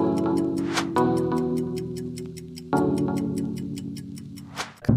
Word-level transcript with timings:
now. 0.00 0.27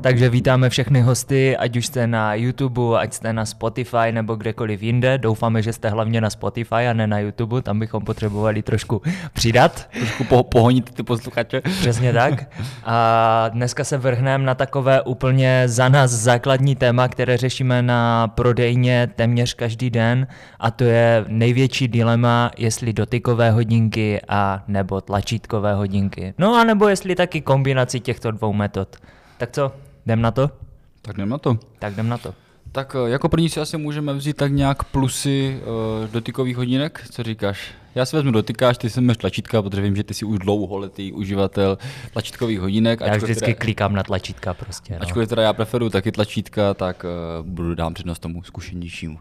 Takže 0.02 0.30
vítáme 0.30 0.70
všechny 0.70 1.02
hosty, 1.02 1.58
ať 1.58 1.78
už 1.78 1.86
jste 1.86 2.08
na 2.08 2.34
YouTube, 2.34 3.00
ať 3.00 3.14
jste 3.14 3.34
na 3.34 3.46
Spotify 3.46 4.12
nebo 4.12 4.36
kdekoliv 4.36 4.84
jinde. 4.84 5.18
Doufáme, 5.18 5.62
že 5.62 5.74
jste 5.74 5.90
hlavně 5.90 6.22
na 6.22 6.30
Spotify 6.30 6.76
a 6.76 6.94
ne 6.94 7.08
na 7.08 7.20
YouTube, 7.20 7.62
tam 7.62 7.80
bychom 7.80 8.04
potřebovali 8.04 8.62
trošku 8.62 9.02
přidat. 9.34 9.90
Trošku 9.94 10.24
po- 10.24 10.44
pohonit 10.44 10.90
ty 10.94 11.04
posluchače. 11.04 11.62
Přesně 11.62 12.14
tak. 12.14 12.50
A 12.86 13.50
dneska 13.50 13.84
se 13.84 13.98
vrhneme 13.98 14.46
na 14.46 14.56
takové 14.56 15.02
úplně 15.02 15.64
za 15.66 15.90
nás 15.90 16.12
základní 16.12 16.76
téma, 16.76 17.08
které 17.08 17.38
řešíme 17.38 17.82
na 17.82 18.28
prodejně 18.28 19.10
téměř 19.16 19.54
každý 19.54 19.90
den 19.90 20.28
a 20.60 20.72
to 20.72 20.84
je 20.84 21.26
největší 21.28 21.88
dilema, 21.88 22.52
jestli 22.58 22.94
dotykové 22.94 23.52
hodinky 23.52 24.22
a 24.30 24.64
nebo 24.68 25.02
tlačítkové 25.02 25.74
hodinky. 25.74 26.34
No 26.38 26.56
a 26.56 26.64
nebo 26.64 26.88
jestli 26.88 27.16
taky 27.16 27.42
kombinaci 27.42 28.00
těchto 28.00 28.32
dvou 28.32 28.54
metod. 28.54 28.96
Tak 29.38 29.52
co, 29.52 29.72
jdem 30.06 30.22
na 30.22 30.32
to? 30.32 30.50
Tak 31.02 31.18
jdem 31.18 31.30
na 31.30 31.38
to. 31.38 31.58
Tak 31.80 31.94
jdem 31.94 32.10
na 32.10 32.18
to. 32.18 32.34
Tak 32.72 32.96
eh, 32.96 33.10
jako 33.10 33.30
první 33.30 33.50
si 33.50 33.60
asi 33.60 33.78
můžeme 33.78 34.14
vzít 34.14 34.38
tak 34.38 34.52
nějak 34.52 34.84
plusy 34.84 35.62
uh, 35.62 36.12
dotykových 36.12 36.58
hodinek, 36.58 37.06
co 37.12 37.24
říkáš? 37.24 37.74
Já 37.96 38.06
si 38.06 38.16
vezmu 38.16 38.32
dotykáš, 38.32 38.78
ty 38.78 38.88
vezmeš 38.88 39.18
tlačítka, 39.18 39.62
protože 39.62 39.82
vím, 39.82 39.96
že 39.96 40.04
ty 40.04 40.14
jsi 40.14 40.26
už 40.26 40.40
dlouholetý 40.40 41.14
uživatel 41.14 41.78
tlačítkových 42.14 42.60
hodinek. 42.60 43.02
Já 43.02 43.16
vždycky 43.16 43.46
teda, 43.46 43.60
klikám 43.60 43.94
na 43.94 44.04
tlačítka 44.04 44.54
prostě. 44.54 44.94
No. 44.94 45.02
Ačkoliv 45.02 45.30
teda 45.30 45.42
já 45.42 45.54
preferuji 45.54 45.90
taky 45.90 46.12
tlačítka, 46.12 46.74
tak 46.74 47.06
uh, 47.40 47.48
budu 47.48 47.76
dám 47.76 47.94
přednost 47.94 48.20
tomu 48.20 48.44
zkušenějšímu. 48.44 49.20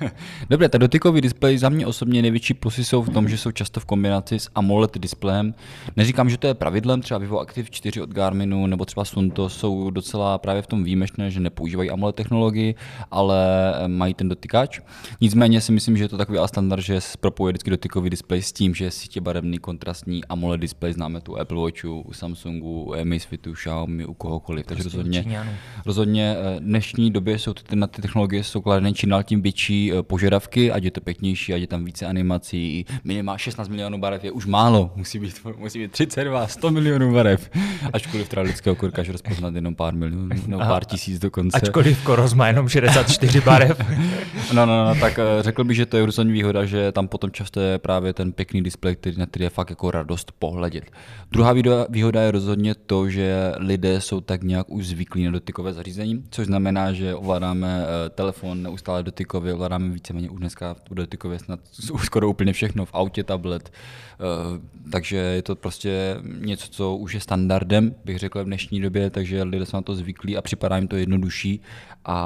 Dobře, 0.50 0.68
tak 0.68 0.80
dotykový 0.80 1.20
displej 1.20 1.58
za 1.58 1.68
mě 1.68 1.86
osobně 1.86 2.22
největší 2.22 2.54
plusy 2.54 2.84
jsou 2.84 3.02
v 3.02 3.10
tom, 3.10 3.28
že 3.28 3.38
jsou 3.38 3.50
často 3.50 3.80
v 3.80 3.84
kombinaci 3.84 4.38
s 4.38 4.50
AMOLED 4.54 4.98
displejem. 4.98 5.54
Neříkám, 5.96 6.30
že 6.30 6.38
to 6.38 6.46
je 6.46 6.54
pravidlem, 6.54 7.00
třeba 7.00 7.18
Vivo 7.18 7.40
Active 7.40 7.68
4 7.70 8.02
od 8.02 8.10
Garminu 8.10 8.66
nebo 8.66 8.84
třeba 8.84 9.04
Sunto 9.04 9.48
jsou 9.48 9.90
docela 9.90 10.38
právě 10.38 10.62
v 10.62 10.66
tom 10.66 10.84
výjimečné, 10.84 11.30
že 11.30 11.40
nepoužívají 11.40 11.90
AMOLED 11.90 12.16
technologii, 12.16 12.74
ale 13.10 13.46
mají 13.86 14.14
ten 14.14 14.28
dotykač. 14.28 14.80
Nicméně 15.20 15.60
si 15.60 15.72
myslím, 15.72 15.96
že 15.96 16.04
je 16.04 16.08
to 16.08 16.18
takový 16.18 16.38
standard, 16.46 16.82
že 16.82 17.00
propojuje 17.20 17.52
vždycky 17.52 17.70
dotykový 17.70 18.05
displej 18.10 18.26
display 18.26 18.42
s 18.42 18.52
tím, 18.52 18.74
že 18.74 18.84
je 18.84 18.90
sítě 18.90 19.20
barevný 19.20 19.58
kontrastní 19.58 20.24
AMOLED 20.24 20.60
display, 20.60 20.92
známe 20.92 21.20
tu 21.20 21.38
Apple 21.38 21.62
Watchu, 21.62 22.00
u 22.00 22.12
Samsungu, 22.12 22.84
u 22.84 22.94
Amazfitu, 22.94 23.52
Xiaomi, 23.52 24.06
u 24.06 24.14
kohokoliv. 24.14 24.66
Takže 24.66 24.82
prostě 24.82 24.96
rozhodně, 24.96 25.48
rozhodně 25.86 26.36
eh, 26.38 26.60
dnešní 26.60 27.10
době 27.10 27.38
jsou 27.38 27.54
ty, 27.54 27.76
na 27.76 27.86
ty 27.86 28.02
technologie 28.02 28.44
jsou 28.44 28.60
kladené 28.60 28.92
čím 28.92 29.10
dál 29.10 29.22
tím 29.22 29.42
větší 29.42 29.92
eh, 29.92 30.02
požadavky, 30.02 30.72
ať 30.72 30.84
je 30.84 30.90
to 30.90 31.00
pěknější, 31.00 31.54
ať 31.54 31.60
je 31.60 31.66
tam 31.66 31.84
více 31.84 32.06
animací. 32.06 32.86
Minimálně 33.04 33.38
16 33.38 33.68
milionů 33.68 33.98
barev 33.98 34.24
je 34.24 34.30
už 34.30 34.46
málo, 34.46 34.92
musí 34.96 35.18
být, 35.18 35.40
musí 35.58 35.78
být 35.78 35.92
32, 35.92 36.46
100 36.46 36.70
milionů 36.70 37.12
barev. 37.12 37.50
Ačkoliv 37.92 38.28
teda 38.28 38.42
lidského 38.42 38.76
dokáže 38.82 39.12
rozpoznat 39.12 39.54
jenom 39.54 39.74
pár 39.74 39.94
milionů, 39.94 40.28
nebo 40.46 40.62
pár 40.62 40.84
tisíc 40.84 41.18
dokonce. 41.18 41.56
Ačkoliv 41.56 42.04
Koros 42.04 42.34
má 42.34 42.46
jenom 42.46 42.68
64 42.68 43.40
barev. 43.40 43.80
no, 44.52 44.66
no, 44.66 44.84
no, 44.84 45.00
tak 45.00 45.18
eh, 45.18 45.42
řekl 45.42 45.64
bych, 45.64 45.76
že 45.76 45.86
to 45.86 45.96
je 45.96 46.06
rozhodně 46.06 46.32
výhoda, 46.32 46.64
že 46.64 46.92
tam 46.92 47.08
potom 47.08 47.30
často 47.30 47.60
je 47.60 47.78
právě 47.78 47.95
právě 47.96 48.12
ten 48.12 48.32
pěkný 48.32 48.62
displej, 48.62 48.96
který, 48.96 49.16
na 49.16 49.26
který 49.26 49.44
je 49.44 49.50
fakt 49.50 49.70
jako 49.70 49.90
radost 49.90 50.32
pohledět. 50.38 50.84
Druhá 51.30 51.52
výhoda, 51.88 52.22
je 52.22 52.30
rozhodně 52.30 52.74
to, 52.74 53.08
že 53.08 53.52
lidé 53.56 54.00
jsou 54.00 54.20
tak 54.20 54.42
nějak 54.42 54.70
už 54.70 54.86
zvyklí 54.86 55.24
na 55.24 55.30
dotykové 55.30 55.72
zařízení, 55.72 56.24
což 56.30 56.46
znamená, 56.46 56.92
že 56.92 57.14
ovládáme 57.14 57.84
eh, 57.84 58.10
telefon 58.10 58.62
neustále 58.62 59.02
dotykově, 59.02 59.54
ovládáme 59.54 59.88
víceméně 59.88 60.30
už 60.30 60.40
dneska 60.40 60.76
dotykově 60.90 61.38
snad 61.38 61.60
skoro 62.04 62.28
úplně 62.28 62.52
všechno, 62.52 62.84
v 62.84 62.94
autě, 62.94 63.24
tablet, 63.24 63.72
eh, 63.72 64.90
takže 64.92 65.16
je 65.16 65.42
to 65.42 65.56
prostě 65.56 66.16
něco, 66.40 66.68
co 66.68 66.96
už 66.96 67.14
je 67.14 67.20
standardem, 67.20 67.94
bych 68.04 68.18
řekl 68.18 68.42
v 68.42 68.46
dnešní 68.46 68.80
době, 68.80 69.10
takže 69.10 69.42
lidé 69.42 69.66
jsou 69.66 69.76
na 69.76 69.82
to 69.82 69.94
zvyklí 69.94 70.36
a 70.36 70.42
připadá 70.42 70.76
jim 70.76 70.88
to 70.88 70.96
jednodušší 70.96 71.60
a 72.04 72.18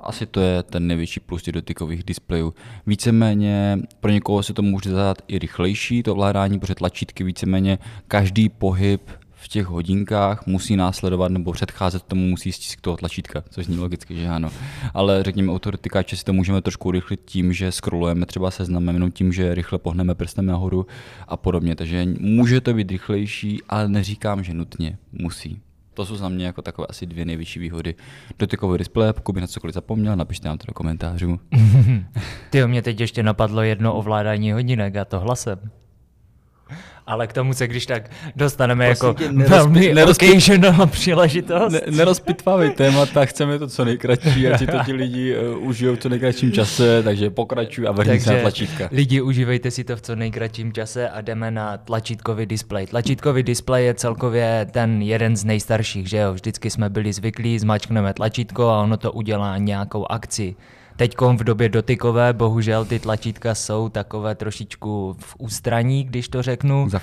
asi 0.00 0.26
to 0.26 0.40
je 0.40 0.62
ten 0.62 0.86
největší 0.86 1.20
plus 1.20 1.42
těch 1.42 1.54
dotykových 1.54 2.04
displejů. 2.04 2.54
Víceméně 2.86 3.78
pro 4.00 4.10
někoho 4.10 4.42
se 4.42 4.54
to 4.54 4.62
může 4.74 4.90
zdát 4.90 5.22
i 5.28 5.38
rychlejší, 5.38 6.02
to 6.02 6.12
ovládání, 6.12 6.60
protože 6.60 6.74
tlačítky 6.74 7.24
víceméně 7.24 7.78
každý 8.08 8.48
pohyb 8.48 9.00
v 9.32 9.48
těch 9.48 9.66
hodinkách 9.66 10.46
musí 10.46 10.76
následovat 10.76 11.32
nebo 11.32 11.52
předcházet 11.52 12.02
tomu 12.02 12.26
musí 12.26 12.52
stisk 12.52 12.80
toho 12.80 12.96
tlačítka, 12.96 13.44
což 13.50 13.66
zní 13.66 13.78
logicky, 13.78 14.16
že 14.16 14.28
ano. 14.28 14.50
Ale 14.94 15.22
řekněme, 15.22 15.58
toho 15.58 15.76
si 16.16 16.24
to 16.24 16.32
můžeme 16.32 16.62
trošku 16.62 16.88
urychlit 16.88 17.20
tím, 17.24 17.52
že 17.52 17.72
scrollujeme 17.72 18.26
třeba 18.26 18.50
seznamem, 18.50 18.94
jenom 18.94 19.10
tím, 19.10 19.32
že 19.32 19.54
rychle 19.54 19.78
pohneme 19.78 20.14
prstem 20.14 20.46
nahoru 20.46 20.86
a 21.28 21.36
podobně. 21.36 21.76
Takže 21.76 22.06
může 22.20 22.60
to 22.60 22.74
být 22.74 22.90
rychlejší, 22.90 23.62
ale 23.68 23.88
neříkám, 23.88 24.44
že 24.44 24.54
nutně 24.54 24.98
musí. 25.12 25.60
To 25.94 26.06
jsou 26.06 26.16
za 26.16 26.28
mě 26.28 26.46
jako 26.46 26.62
takové 26.62 26.86
asi 26.86 27.06
dvě 27.06 27.24
největší 27.24 27.58
výhody 27.58 27.94
dotykového 28.38 28.76
displeje. 28.76 29.12
Pokud 29.12 29.32
bych 29.32 29.40
na 29.40 29.46
cokoliv 29.46 29.74
zapomněl, 29.74 30.16
napište 30.16 30.48
nám 30.48 30.58
to 30.58 30.66
do 30.66 30.74
komentářů. 30.74 31.40
Ty 32.50 32.66
mě 32.66 32.82
teď 32.82 33.00
ještě 33.00 33.22
napadlo 33.22 33.62
jedno 33.62 33.94
ovládání 33.94 34.52
hodinek 34.52 34.96
a 34.96 35.04
to 35.04 35.20
hlasem 35.20 35.70
ale 37.06 37.26
k 37.26 37.32
tomu 37.32 37.54
se 37.54 37.66
když 37.66 37.86
tak 37.86 38.10
dostaneme 38.36 38.86
Prosím 38.86 39.06
jako 39.06 39.18
tě, 39.18 39.48
velmi 39.48 40.04
occasional 40.04 40.86
příležitost. 40.86 41.72
Ne, 41.72 41.80
nerozpitvávej 41.90 42.70
témata, 42.76 43.24
chceme 43.24 43.58
to 43.58 43.68
co 43.68 43.84
nejkratší, 43.84 44.48
ať 44.48 44.58
si 44.58 44.66
to 44.66 44.78
ti 44.84 44.92
lidi 44.92 45.36
uh, 45.36 45.68
užijou 45.68 45.94
v 45.94 45.98
co 45.98 46.08
nejkratším 46.08 46.52
čase, 46.52 47.02
takže 47.02 47.30
pokračuj 47.30 47.88
a 47.88 47.92
vrhni 47.92 48.20
se 48.20 48.32
na 48.34 48.40
tlačítka. 48.40 48.88
Lidi, 48.92 49.20
užívejte 49.20 49.70
si 49.70 49.84
to 49.84 49.96
v 49.96 50.02
co 50.02 50.16
nejkratším 50.16 50.72
čase 50.72 51.08
a 51.08 51.20
jdeme 51.20 51.50
na 51.50 51.76
tlačítkový 51.76 52.46
displej. 52.46 52.86
Tlačítkový 52.86 53.42
displej 53.42 53.86
je 53.86 53.94
celkově 53.94 54.66
ten 54.70 55.02
jeden 55.02 55.36
z 55.36 55.44
nejstarších, 55.44 56.08
že 56.08 56.16
jo? 56.16 56.32
Vždycky 56.32 56.70
jsme 56.70 56.90
byli 56.90 57.12
zvyklí, 57.12 57.58
zmačkneme 57.58 58.14
tlačítko 58.14 58.68
a 58.68 58.82
ono 58.82 58.96
to 58.96 59.12
udělá 59.12 59.58
nějakou 59.58 60.06
akci. 60.10 60.56
Teď 60.96 61.14
v 61.36 61.44
době 61.44 61.68
dotykové, 61.68 62.32
bohužel 62.32 62.84
ty 62.84 62.98
tlačítka 62.98 63.54
jsou 63.54 63.88
takové 63.88 64.34
trošičku 64.34 65.16
v 65.18 65.36
ústraní, 65.38 66.04
když 66.04 66.28
to 66.28 66.42
řeknu. 66.42 66.88
Za 66.88 66.98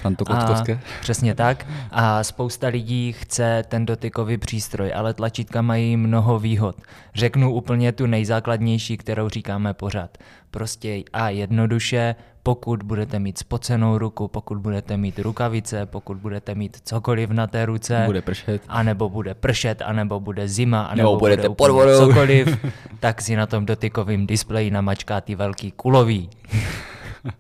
Přesně 1.02 1.36
tak. 1.36 1.68
A 1.92 2.24
spousta 2.24 2.68
lidí 2.68 3.12
chce 3.12 3.64
ten 3.68 3.86
dotykový 3.86 4.38
přístroj, 4.38 4.92
ale 4.96 5.14
tlačítka 5.14 5.62
mají 5.62 5.98
mnoho 5.98 6.40
výhod. 6.40 6.76
Řeknu 7.16 7.54
úplně 7.54 7.92
tu 7.92 8.06
nejzákladnější, 8.06 8.98
kterou 8.98 9.30
říkáme 9.30 9.74
pořád. 9.74 10.18
Prostě 10.52 11.04
a 11.14 11.30
jednoduše 11.30 12.16
pokud 12.44 12.84
budete 12.84 13.20
mít 13.20 13.38
spocenou 13.38 13.98
ruku, 13.98 14.28
pokud 14.28 14.58
budete 14.58 14.98
mít 14.98 15.20
rukavice, 15.20 15.86
pokud 15.86 16.18
budete 16.18 16.56
mít 16.56 16.78
cokoliv 16.84 17.30
na 17.30 17.48
té 17.48 17.66
ruce, 17.66 18.04
bude 18.06 18.22
pršet, 18.22 18.62
anebo 18.68 19.10
bude 19.10 19.34
pršet, 19.34 19.82
anebo 19.86 20.20
bude 20.20 20.48
zima, 20.48 20.82
anebo 20.84 21.10
nebo 21.10 21.20
budete 21.20 21.50
bude 21.50 21.56
pod 21.56 21.72
vodou. 21.72 22.08
cokoliv, 22.08 22.58
tak 23.00 23.22
si 23.22 23.36
na 23.36 23.46
tom 23.46 23.66
dotykovém 23.66 24.28
displeji 24.28 24.72
namačká 24.72 25.22
ty 25.22 25.36
velký 25.36 25.72
kulový. 25.72 26.30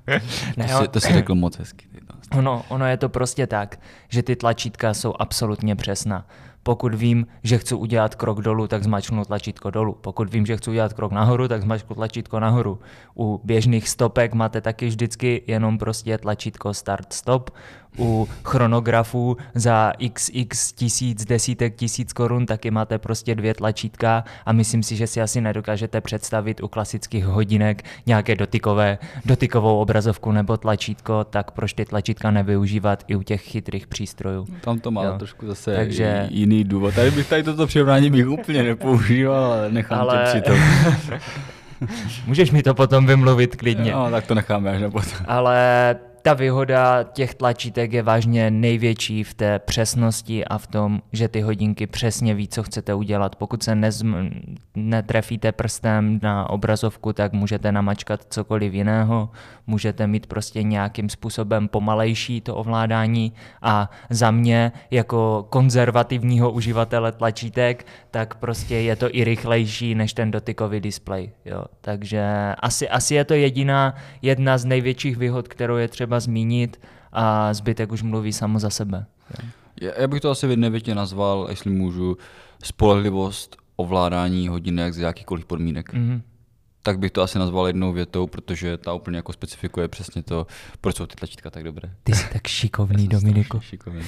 ne, 0.57 0.67
to, 0.67 0.81
si, 0.81 0.87
to 0.87 0.99
si 1.01 1.13
řekl 1.13 1.35
moc 1.35 1.57
hezky. 1.57 1.85
Ono, 2.37 2.63
ono 2.69 2.85
je 2.85 2.97
to 2.97 3.09
prostě 3.09 3.47
tak, 3.47 3.79
že 4.09 4.23
ty 4.23 4.35
tlačítka 4.35 4.93
jsou 4.93 5.13
absolutně 5.19 5.75
přesná. 5.75 6.25
Pokud 6.63 6.93
vím, 6.93 7.27
že 7.43 7.57
chci 7.57 7.75
udělat 7.75 8.15
krok 8.15 8.41
dolů, 8.41 8.67
tak 8.67 8.83
zmačknu 8.83 9.25
tlačítko 9.25 9.69
dolů. 9.69 9.97
Pokud 10.01 10.33
vím, 10.33 10.45
že 10.45 10.57
chci 10.57 10.69
udělat 10.69 10.93
krok 10.93 11.11
nahoru, 11.11 11.47
tak 11.47 11.61
zmačknu 11.61 11.95
tlačítko 11.95 12.39
nahoru. 12.39 12.79
U 13.17 13.41
běžných 13.43 13.89
stopek 13.89 14.33
máte 14.33 14.61
taky 14.61 14.87
vždycky 14.87 15.43
jenom 15.47 15.77
prostě 15.77 16.17
tlačítko 16.17 16.73
start 16.73 17.13
stop 17.13 17.49
u 17.99 18.27
chronografů 18.43 19.37
za 19.55 19.93
xx 20.13 20.73
tisíc, 20.73 21.25
desítek 21.25 21.75
tisíc 21.75 22.13
korun 22.13 22.45
taky 22.45 22.71
máte 22.71 22.97
prostě 22.97 23.35
dvě 23.35 23.53
tlačítka 23.53 24.23
a 24.45 24.51
myslím 24.51 24.83
si, 24.83 24.95
že 24.95 25.07
si 25.07 25.21
asi 25.21 25.41
nedokážete 25.41 26.01
představit 26.01 26.63
u 26.63 26.67
klasických 26.67 27.25
hodinek 27.25 27.83
nějaké 28.05 28.35
dotykové, 28.35 28.97
dotykovou 29.25 29.79
obrazovku 29.79 30.31
nebo 30.31 30.57
tlačítko, 30.57 31.23
tak 31.23 31.51
proč 31.51 31.73
ty 31.73 31.85
tlačítka 31.85 32.31
nevyužívat 32.31 33.03
i 33.07 33.15
u 33.15 33.23
těch 33.23 33.41
chytrých 33.41 33.87
přístrojů. 33.87 34.47
Tam 34.61 34.79
to 34.79 34.91
má 34.91 35.03
jo. 35.03 35.17
trošku 35.17 35.47
zase 35.47 35.75
Takže... 35.75 36.27
jiný 36.29 36.63
důvod. 36.63 36.95
Tady 36.95 37.11
bych 37.11 37.29
tady 37.29 37.43
toto 37.43 37.67
přirovnání 37.67 38.09
bych 38.11 38.27
úplně 38.27 38.63
nepoužíval, 38.63 39.43
ale 39.43 39.71
nechám 39.71 39.99
ale... 39.99 40.17
tě 40.17 40.29
přitom. 40.29 40.57
Můžeš 42.27 42.51
mi 42.51 42.63
to 42.63 42.73
potom 42.73 43.05
vymluvit 43.05 43.55
klidně. 43.55 43.91
No, 43.91 44.11
tak 44.11 44.27
to 44.27 44.35
necháme 44.35 44.71
až 44.71 44.81
na 44.81 44.89
potom. 44.89 45.25
Ale 45.27 45.95
ta 46.21 46.33
výhoda 46.33 47.03
těch 47.03 47.35
tlačítek 47.35 47.93
je 47.93 48.03
vážně 48.03 48.51
největší 48.51 49.23
v 49.23 49.33
té 49.33 49.59
přesnosti 49.59 50.45
a 50.45 50.57
v 50.57 50.67
tom, 50.67 51.01
že 51.13 51.27
ty 51.27 51.41
hodinky 51.41 51.87
přesně 51.87 52.35
ví, 52.35 52.47
co 52.47 52.63
chcete 52.63 52.93
udělat. 52.93 53.35
Pokud 53.35 53.63
se 53.63 53.75
nezm, 53.75 54.15
netrefíte 54.75 55.51
prstem 55.51 56.19
na 56.23 56.49
obrazovku, 56.49 57.13
tak 57.13 57.33
můžete 57.33 57.71
namačkat 57.71 58.25
cokoliv 58.29 58.73
jiného, 58.73 59.29
můžete 59.67 60.07
mít 60.07 60.25
prostě 60.25 60.63
nějakým 60.63 61.09
způsobem 61.09 61.67
pomalejší 61.67 62.41
to 62.41 62.55
ovládání 62.55 63.33
a 63.61 63.89
za 64.09 64.31
mě 64.31 64.71
jako 64.91 65.47
konzervativního 65.49 66.51
uživatele 66.51 67.11
tlačítek, 67.11 67.85
tak 68.11 68.35
prostě 68.35 68.75
je 68.75 68.95
to 68.95 69.15
i 69.15 69.23
rychlejší 69.23 69.95
než 69.95 70.13
ten 70.13 70.31
dotykový 70.31 70.79
displej. 70.79 71.31
Jo. 71.45 71.65
Takže 71.81 72.23
asi, 72.59 72.89
asi 72.89 73.15
je 73.15 73.25
to 73.25 73.33
jediná, 73.33 73.95
jedna 74.21 74.57
z 74.57 74.65
největších 74.65 75.17
výhod, 75.17 75.47
kterou 75.47 75.75
je 75.75 75.87
třeba 75.87 76.10
zmínit 76.19 76.81
a 77.11 77.53
zbytek 77.53 77.91
už 77.91 78.03
mluví 78.03 78.33
samo 78.33 78.59
za 78.59 78.69
sebe. 78.69 79.05
Já 79.99 80.07
bych 80.07 80.21
to 80.21 80.31
asi 80.31 80.47
v 80.47 80.49
jedné 80.49 80.69
větě 80.69 80.95
nazval, 80.95 81.47
jestli 81.49 81.71
můžu, 81.71 82.17
spolehlivost 82.63 83.57
ovládání 83.75 84.47
hodinek 84.47 84.93
z 84.93 84.97
jakýkoliv 84.97 85.45
podmínek. 85.45 85.93
Mm-hmm 85.93 86.21
tak 86.83 86.99
bych 86.99 87.11
to 87.11 87.21
asi 87.21 87.39
nazval 87.39 87.67
jednou 87.67 87.93
větou, 87.93 88.27
protože 88.27 88.77
ta 88.77 88.93
úplně 88.93 89.17
jako 89.17 89.33
specifikuje 89.33 89.87
přesně 89.87 90.23
to, 90.23 90.47
proč 90.81 90.95
jsou 90.95 91.05
ty 91.05 91.15
tlačítka 91.15 91.49
tak 91.49 91.63
dobré. 91.63 91.89
Ty 92.03 92.15
jsi 92.15 92.33
tak 92.33 92.47
šikovný, 92.47 93.07
Dominiku. 93.11 93.59
Šikovný. 93.59 94.01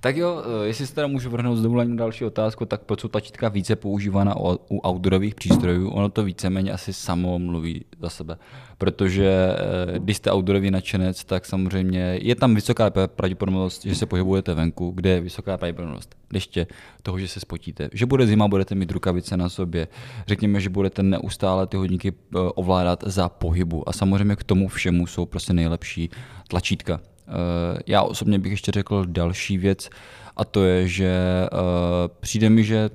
Tak 0.00 0.16
jo, 0.16 0.42
eh, 0.62 0.66
jestli 0.66 0.86
se 0.86 0.94
teda 0.94 1.06
můžu 1.06 1.30
vrhnout 1.30 1.58
s 1.58 1.62
dovolením 1.62 1.96
další 1.96 2.24
otázku, 2.24 2.64
tak 2.66 2.80
proč 2.80 3.00
jsou 3.00 3.08
tlačítka 3.08 3.48
více 3.48 3.76
používána 3.76 4.34
u 4.70 4.80
outdoorových 4.88 5.34
přístrojů? 5.34 5.90
Ono 5.90 6.08
to 6.08 6.24
víceméně 6.24 6.72
asi 6.72 6.92
samo 6.92 7.38
mluví 7.38 7.84
za 8.00 8.10
sebe. 8.10 8.36
Protože 8.78 9.28
eh, 9.28 9.98
když 9.98 10.16
jste 10.16 10.32
outdoorový 10.32 10.70
nadšenec, 10.70 11.24
tak 11.24 11.46
samozřejmě 11.46 12.18
je 12.22 12.34
tam 12.34 12.54
vysoká 12.54 12.90
pravděpodobnost, 12.90 13.84
že 13.84 13.94
se 13.94 14.06
pohybujete 14.06 14.54
venku, 14.54 14.90
kde 14.90 15.10
je 15.10 15.20
vysoká 15.20 15.58
pravděpodobnost 15.58 16.16
deště, 16.34 16.66
toho, 17.02 17.18
že 17.18 17.28
se 17.28 17.40
spotíte. 17.40 17.88
Že 17.92 18.06
bude 18.06 18.26
zima, 18.26 18.48
budete 18.48 18.74
mít 18.74 18.90
rukavice 18.90 19.36
na 19.36 19.48
sobě. 19.48 19.88
Řekněme, 20.26 20.60
že 20.60 20.68
budete 20.68 21.02
neustále 21.02 21.66
ty 21.66 21.76
hodinky 21.76 22.13
eh, 22.14 22.38
ovládat 22.38 23.04
za 23.06 23.28
pohybu. 23.28 23.88
A 23.88 23.92
samozřejmě 23.92 24.36
k 24.36 24.44
tomu 24.44 24.68
všemu 24.68 25.06
jsou 25.06 25.26
prostě 25.26 25.52
nejlepší 25.52 26.10
tlačítka. 26.48 27.00
Eh, 27.28 27.78
já 27.86 28.02
osobně 28.02 28.38
bych 28.38 28.50
ještě 28.50 28.72
řekl 28.72 29.04
další 29.06 29.58
věc, 29.58 29.90
a 30.36 30.44
to 30.44 30.64
je, 30.64 30.88
že 30.88 31.12
přijde 32.20 32.50
mi, 32.50 32.64
že 32.64 32.90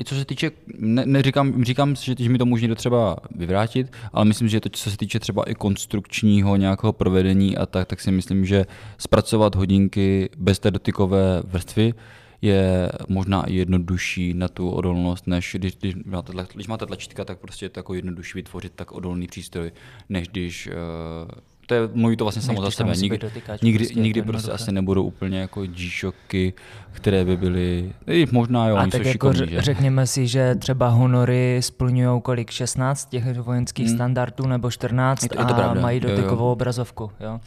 i 0.00 0.04
co 0.04 0.14
se 0.14 0.24
týče, 0.24 0.50
ne, 0.78 1.02
neříkám, 1.06 1.64
říkám, 1.64 1.96
že, 1.96 2.14
že 2.18 2.28
mi 2.28 2.38
to 2.38 2.46
může 2.46 2.62
někdo 2.62 2.74
třeba 2.74 3.16
vyvrátit, 3.34 3.92
ale 4.12 4.24
myslím, 4.24 4.48
že 4.48 4.60
to, 4.60 4.68
co 4.68 4.90
se 4.90 4.96
týče 4.96 5.20
třeba 5.20 5.42
i 5.42 5.54
konstrukčního 5.54 6.56
nějakého 6.56 6.92
provedení 6.92 7.56
a 7.56 7.66
tak, 7.66 7.88
tak 7.88 8.00
si 8.00 8.12
myslím, 8.12 8.44
že 8.44 8.66
zpracovat 8.98 9.54
hodinky 9.54 10.30
bez 10.38 10.58
té 10.58 10.70
dotykové 10.70 11.42
vrstvy 11.44 11.94
je 12.42 12.92
možná 13.08 13.42
i 13.42 13.54
jednodušší 13.54 14.34
na 14.34 14.48
tu 14.48 14.70
odolnost, 14.70 15.26
než 15.26 15.56
když, 15.58 15.76
když, 15.76 15.94
máte, 16.04 16.32
když 16.54 16.66
máte 16.66 16.86
tlačítka, 16.86 17.24
tak 17.24 17.38
prostě 17.38 17.64
je 17.64 17.68
to 17.68 17.78
jako 17.78 17.94
jednodušší 17.94 18.32
vytvořit 18.38 18.72
tak 18.76 18.92
odolný 18.92 19.26
přístroj, 19.26 19.72
než 20.08 20.28
když 20.28 20.66
uh, 20.66 21.40
to 21.66 21.74
je, 21.74 21.80
mluví 21.94 22.16
to 22.16 22.24
vlastně 22.24 22.42
samo 22.42 22.62
za 22.62 22.70
sebe. 22.70 22.96
Nikdy, 22.96 23.18
dotykač, 23.18 23.60
nikdy, 23.60 23.84
prostě 23.84 24.00
nikdy 24.00 24.22
prostě 24.22 24.52
asi 24.52 24.72
nebudou 24.72 25.04
úplně 25.04 25.38
jako 25.38 25.66
G-Shocky, 25.66 26.52
které 26.92 27.24
by 27.24 27.36
byly, 27.36 27.92
i 28.06 28.26
možná 28.32 28.68
jo, 28.68 28.76
a 28.76 28.86
tak 28.86 28.94
jako 28.94 29.12
šikovní, 29.12 29.50
že? 29.50 29.62
řekněme 29.62 30.06
si, 30.06 30.26
že 30.26 30.54
třeba 30.54 30.88
Honory 30.88 31.58
splňují 31.62 32.22
kolik, 32.22 32.50
16 32.50 33.08
těch 33.08 33.38
vojenských 33.38 33.86
hmm. 33.86 33.96
standardů 33.96 34.46
nebo 34.46 34.70
14 34.70 35.22
je 35.22 35.28
to, 35.28 35.40
je 35.40 35.44
to 35.44 35.54
a 35.54 35.56
pravda. 35.56 35.80
mají 35.80 36.00
dotykovou 36.00 36.44
jo, 36.44 36.46
jo. 36.46 36.52
obrazovku. 36.52 37.10
Jo? 37.20 37.40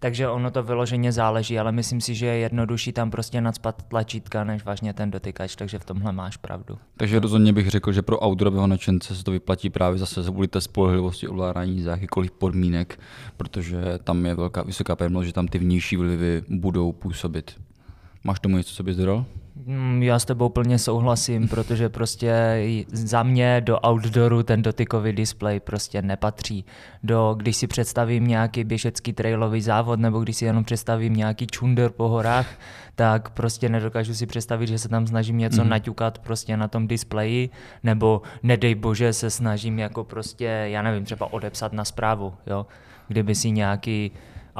Takže 0.00 0.28
ono 0.28 0.50
to 0.50 0.62
vyloženě 0.62 1.12
záleží, 1.12 1.58
ale 1.58 1.72
myslím 1.72 2.00
si, 2.00 2.14
že 2.14 2.26
je 2.26 2.36
jednodušší 2.36 2.92
tam 2.92 3.10
prostě 3.10 3.40
nadspat 3.40 3.82
tlačítka, 3.82 4.44
než 4.44 4.64
vážně 4.64 4.94
ten 4.94 5.10
dotykač, 5.10 5.56
takže 5.56 5.78
v 5.78 5.84
tomhle 5.84 6.12
máš 6.12 6.36
pravdu. 6.36 6.78
Takže 6.96 7.20
rozhodně 7.20 7.52
bych 7.52 7.70
řekl, 7.70 7.92
že 7.92 8.02
pro 8.02 8.26
outdoorového 8.26 8.66
nadšence 8.66 9.16
se 9.16 9.24
to 9.24 9.30
vyplatí 9.30 9.70
právě 9.70 9.98
zase 9.98 10.22
kvůli 10.22 10.48
té 10.48 10.60
spolehlivosti 10.60 11.28
ovládání 11.28 11.82
za 11.82 11.90
jakýkoliv 11.90 12.30
podmínek, 12.30 13.00
protože 13.36 13.98
tam 14.04 14.26
je 14.26 14.34
velká 14.34 14.62
vysoká 14.62 14.96
pevnost, 14.96 15.26
že 15.26 15.32
tam 15.32 15.48
ty 15.48 15.58
vnější 15.58 15.96
vlivy 15.96 16.42
budou 16.48 16.92
působit. 16.92 17.54
Máš 18.24 18.40
tomu 18.40 18.56
něco, 18.56 18.74
co 18.74 18.82
bys 18.82 18.96
dodal? 18.96 19.24
Já 19.98 20.18
s 20.18 20.24
tebou 20.24 20.48
plně 20.48 20.78
souhlasím, 20.78 21.48
protože 21.54 21.88
prostě 21.88 22.62
za 22.92 23.22
mě 23.22 23.60
do 23.60 23.78
outdooru 23.88 24.42
ten 24.42 24.62
dotykový 24.62 25.12
display 25.12 25.60
prostě 25.60 26.02
nepatří. 26.02 26.64
Do, 27.02 27.34
když 27.38 27.56
si 27.56 27.66
představím 27.66 28.26
nějaký 28.26 28.64
běžecký 28.64 29.12
trailový 29.12 29.60
závod 29.60 30.00
nebo 30.00 30.20
když 30.20 30.36
si 30.36 30.44
jenom 30.44 30.64
představím 30.64 31.14
nějaký 31.14 31.46
čunder 31.46 31.90
po 31.90 32.08
horách, 32.08 32.46
tak 32.94 33.30
prostě 33.30 33.68
nedokážu 33.68 34.14
si 34.14 34.26
představit, 34.26 34.66
že 34.66 34.78
se 34.78 34.88
tam 34.88 35.06
snažím 35.06 35.38
něco 35.38 35.64
mm. 35.64 35.70
naťukat 35.70 36.18
prostě 36.18 36.56
na 36.56 36.68
tom 36.68 36.88
displeji, 36.88 37.50
nebo 37.82 38.22
nedej 38.42 38.74
bože 38.74 39.12
se 39.12 39.30
snažím 39.30 39.78
jako 39.78 40.04
prostě, 40.04 40.44
já 40.44 40.82
nevím, 40.82 41.04
třeba 41.04 41.32
odepsat 41.32 41.72
na 41.72 41.84
zprávu, 41.84 42.34
jo. 42.46 42.66
Kdyby 43.08 43.34
si 43.34 43.50
nějaký 43.50 44.12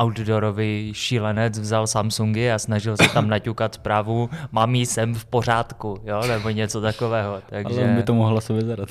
outdoorový 0.02 0.91
šílenec 0.94 1.58
vzal 1.58 1.87
Samsungy 1.87 2.52
a 2.52 2.58
snažil 2.58 2.97
se 2.97 3.08
tam 3.08 3.29
naťukat 3.29 3.75
zprávu 3.75 4.31
mamí 4.52 4.87
jsem 4.87 5.14
v 5.14 5.25
pořádku, 5.25 6.00
jo, 6.05 6.23
nebo 6.29 6.50
něco 6.50 6.81
takového. 6.81 7.43
Takže... 7.50 7.85
Ale 7.85 7.94
by 7.97 8.02
to 8.02 8.14
mohlo 8.14 8.41
sobě 8.41 8.64
zadat. 8.64 8.88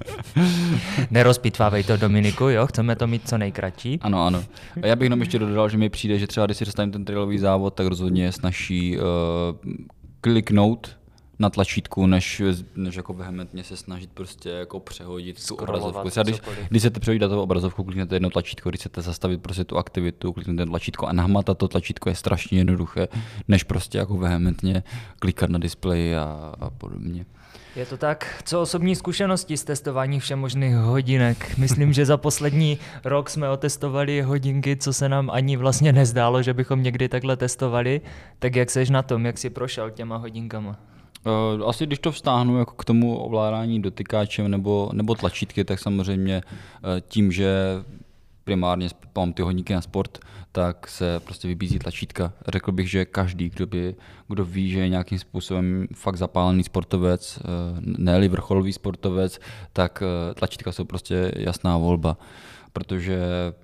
Nerozpitvávej 1.10 1.84
to 1.84 1.96
Dominiku, 1.96 2.44
jo, 2.44 2.66
chceme 2.66 2.96
to 2.96 3.06
mít 3.06 3.28
co 3.28 3.38
nejkratší. 3.38 3.98
Ano, 4.02 4.26
ano. 4.26 4.44
A 4.82 4.86
já 4.86 4.96
bych 4.96 5.06
jenom 5.06 5.20
ještě 5.20 5.38
dodal, 5.38 5.68
že 5.68 5.78
mi 5.78 5.88
přijde, 5.88 6.18
že 6.18 6.26
třeba 6.26 6.46
když 6.46 6.58
si 6.58 6.64
dostaneme 6.64 6.92
ten 6.92 7.04
trailový 7.04 7.38
závod, 7.38 7.74
tak 7.74 7.86
rozhodně 7.86 8.24
je 8.24 8.32
snaží 8.32 8.98
uh, 8.98 9.04
kliknout 10.20 10.99
na 11.40 11.50
tlačítku, 11.50 12.06
než, 12.06 12.42
než 12.76 12.94
jako 12.94 13.12
vehementně 13.12 13.64
se 13.64 13.76
snažit 13.76 14.10
prostě 14.14 14.50
jako 14.50 14.80
přehodit 14.80 15.46
tu 15.46 15.54
obrazovku. 15.54 16.10
Třeba 16.10 16.24
když, 16.24 16.40
když 16.68 16.82
chcete 16.82 17.00
přehodit 17.00 17.20
datovou 17.20 17.42
obrazovku, 17.42 17.84
kliknete 17.84 18.14
jedno 18.14 18.30
tlačítko, 18.30 18.68
když 18.68 18.80
chcete 18.80 19.02
zastavit 19.02 19.42
prostě 19.42 19.64
tu 19.64 19.78
aktivitu, 19.78 20.32
kliknete 20.32 20.66
tlačítko 20.66 21.06
a 21.06 21.12
nahmatat 21.12 21.58
to 21.58 21.68
tlačítko 21.68 22.08
je 22.08 22.14
strašně 22.14 22.58
jednoduché, 22.58 23.08
než 23.48 23.64
prostě 23.64 23.98
jako 23.98 24.16
vehementně 24.16 24.82
klikat 25.18 25.50
na 25.50 25.58
displeji 25.58 26.16
a, 26.16 26.54
a 26.60 26.70
podobně. 26.70 27.24
Je 27.76 27.86
to 27.86 27.96
tak. 27.96 28.42
Co 28.44 28.60
osobní 28.60 28.96
zkušenosti 28.96 29.56
z 29.56 29.64
testování 29.64 30.20
všemožných 30.20 30.74
hodinek? 30.74 31.58
Myslím, 31.58 31.92
že 31.92 32.06
za 32.06 32.16
poslední 32.16 32.78
rok 33.04 33.30
jsme 33.30 33.48
otestovali 33.48 34.22
hodinky, 34.22 34.76
co 34.76 34.92
se 34.92 35.08
nám 35.08 35.30
ani 35.30 35.56
vlastně 35.56 35.92
nezdálo, 35.92 36.42
že 36.42 36.54
bychom 36.54 36.82
někdy 36.82 37.08
takhle 37.08 37.36
testovali. 37.36 38.00
Tak 38.38 38.56
jak 38.56 38.70
seš 38.70 38.90
na 38.90 39.02
tom, 39.02 39.26
jak 39.26 39.38
jsi 39.38 39.50
prošel 39.50 39.90
těma 39.90 40.16
hodinkama? 40.16 40.78
Uh, 41.26 41.68
asi 41.68 41.86
když 41.86 41.98
to 41.98 42.12
vztáhnu 42.12 42.58
jako 42.58 42.74
k 42.74 42.84
tomu 42.84 43.18
ovládání 43.18 43.82
dotykáčem 43.82 44.50
nebo, 44.50 44.90
nebo 44.92 45.14
tlačítky, 45.14 45.64
tak 45.64 45.78
samozřejmě 45.78 46.42
uh, 46.44 46.90
tím, 47.08 47.32
že 47.32 47.54
primárně 48.44 48.88
mám 49.16 49.32
ty 49.32 49.42
hodníky 49.42 49.74
na 49.74 49.80
sport, 49.80 50.18
tak 50.52 50.88
se 50.88 51.20
prostě 51.20 51.48
vybízí 51.48 51.78
tlačítka. 51.78 52.32
Řekl 52.48 52.72
bych, 52.72 52.90
že 52.90 53.04
každý, 53.04 53.50
kdo, 53.50 53.66
by, 53.66 53.94
kdo 54.28 54.44
ví, 54.44 54.70
že 54.70 54.80
je 54.80 54.88
nějakým 54.88 55.18
způsobem 55.18 55.86
fakt 55.94 56.16
zapálený 56.16 56.64
sportovec, 56.64 57.38
uh, 57.38 57.80
ne 57.98 58.28
vrcholový 58.28 58.72
sportovec, 58.72 59.40
tak 59.72 60.02
tlačítka 60.34 60.72
jsou 60.72 60.84
prostě 60.84 61.32
jasná 61.36 61.76
volba 61.76 62.16
protože 62.72 63.18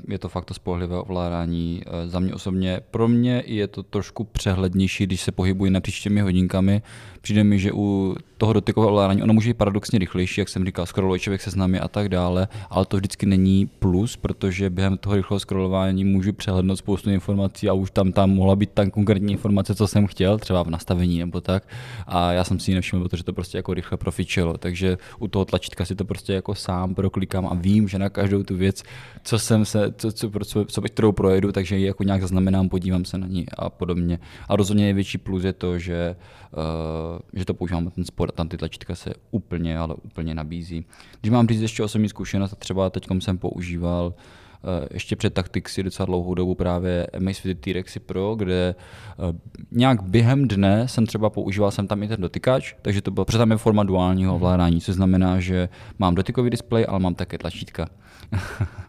je 0.09 0.19
to 0.19 0.29
fakt 0.29 0.45
to 0.45 0.55
spolehlivé 0.55 0.97
ovládání. 0.97 1.83
Eh, 1.87 2.09
za 2.09 2.21
mě 2.21 2.35
osobně, 2.35 2.81
pro 2.91 3.09
mě 3.09 3.43
je 3.47 3.67
to 3.69 3.83
trošku 3.83 4.25
přehlednější, 4.25 5.07
když 5.07 5.21
se 5.21 5.33
pohybuji 5.33 5.71
napříč 5.71 6.01
těmi 6.01 6.21
hodinkami. 6.21 6.83
Přijde 7.27 7.45
mi, 7.45 7.59
že 7.59 7.73
u 7.73 8.15
toho 8.39 8.53
dotykového 8.53 8.91
ovládání 8.91 9.23
ono 9.23 9.33
může 9.33 9.51
být 9.51 9.57
paradoxně 9.57 9.99
rychlejší, 9.99 10.41
jak 10.41 10.49
jsem 10.49 10.65
říkal, 10.65 10.87
scrolluje 10.87 11.21
člověk 11.21 11.41
se 11.41 11.51
seznamy 11.51 11.81
a 11.81 11.89
tak 11.89 12.09
dále, 12.09 12.49
ale 12.71 12.87
to 12.87 12.97
vždycky 12.97 13.27
není 13.27 13.67
plus, 13.67 14.17
protože 14.17 14.71
během 14.71 14.99
toho 14.99 15.17
rychlého 15.17 15.41
scrollování 15.41 16.05
můžu 16.05 16.33
přehlednout 16.33 16.79
spoustu 16.79 17.11
informací 17.11 17.69
a 17.69 17.73
už 17.73 17.91
tam, 17.91 18.13
tam 18.13 18.31
mohla 18.31 18.57
být 18.57 18.71
tam 18.71 18.91
konkrétní 18.91 19.33
informace, 19.33 19.75
co 19.75 19.89
jsem 19.89 20.07
chtěl, 20.07 20.39
třeba 20.39 20.63
v 20.63 20.71
nastavení 20.71 21.19
nebo 21.19 21.41
tak. 21.41 21.69
A 22.07 22.33
já 22.33 22.45
jsem 22.45 22.59
si 22.59 22.71
ji 22.71 22.75
nevšiml, 22.75 23.09
protože 23.09 23.25
to 23.25 23.33
prostě 23.33 23.59
jako 23.59 23.75
rychle 23.75 23.99
profičilo. 23.99 24.59
Takže 24.59 24.99
u 25.19 25.29
toho 25.29 25.45
tlačítka 25.45 25.85
si 25.85 25.95
to 25.95 26.05
prostě 26.05 26.33
jako 26.33 26.55
sám 26.55 26.95
proklikám 26.95 27.47
a 27.47 27.55
vím, 27.55 27.89
že 27.89 27.99
na 27.99 28.09
každou 28.09 28.43
tu 28.43 28.57
věc 28.57 28.83
co 29.27 29.39
jsem 29.39 29.65
se, 29.65 29.95
co, 29.97 30.13
co, 30.13 30.31
co, 30.45 30.65
co 30.65 30.83
kterou 30.83 31.13
projedu, 31.13 31.53
takže 31.53 31.77
ji 31.77 31.87
jako 31.87 32.03
nějak 32.03 32.23
zaznamenám, 32.23 32.69
podívám 32.69 33.05
se 33.05 33.19
na 33.19 33.27
ní 33.27 33.47
a 33.59 33.71
podobně. 33.71 34.19
A 34.49 34.57
rozhodně 34.57 34.85
největší 34.85 35.19
plus 35.19 35.45
je 35.45 35.53
to, 35.53 35.79
že, 35.79 36.17
uh, 36.53 37.16
že 37.33 37.45
to 37.45 37.55
používám 37.55 37.91
ten 37.91 38.05
sport 38.05 38.31
a 38.31 38.37
tam 38.37 38.49
ty 38.49 38.57
tlačítka 38.57 38.95
se 38.95 39.15
úplně, 39.31 39.79
ale 39.79 39.95
úplně 39.95 40.35
nabízí. 40.35 40.85
Když 41.21 41.31
mám 41.31 41.49
říct 41.49 41.61
ještě 41.61 41.83
osobní 41.83 42.09
zkušenost, 42.09 42.57
třeba 42.59 42.91
teď 42.91 43.07
jsem 43.19 43.39
používal 43.39 44.07
uh, 44.07 44.87
ještě 44.91 45.17
před 45.17 45.35
Tactixy 45.35 45.83
docela 45.83 46.07
dlouhou 46.07 46.35
dobu 46.35 46.55
právě 46.55 47.07
Amazfit 47.07 47.61
T-Rexy 47.61 48.01
Pro, 48.01 48.35
kde 48.35 48.75
uh, 49.19 49.37
nějak 49.71 50.03
během 50.03 50.49
dne 50.49 50.89
jsem 50.89 51.07
třeba 51.07 51.31
používal 51.31 51.71
jsem 51.71 51.87
tam 51.87 52.03
i 52.03 52.09
ten 52.09 52.21
dotykač, 52.21 52.75
takže 52.83 53.03
to 53.03 53.11
bylo, 53.11 53.25
protože 53.25 53.39
tam 53.39 53.51
je 53.51 53.57
forma 53.57 53.85
duálního 53.85 54.35
ovládání, 54.35 54.81
což 54.81 54.95
znamená, 54.95 55.41
že 55.41 55.69
mám 55.99 56.15
dotykový 56.15 56.51
displej, 56.51 56.87
ale 56.89 56.99
mám 56.99 57.15
také 57.15 57.39
tlačítka. 57.39 57.89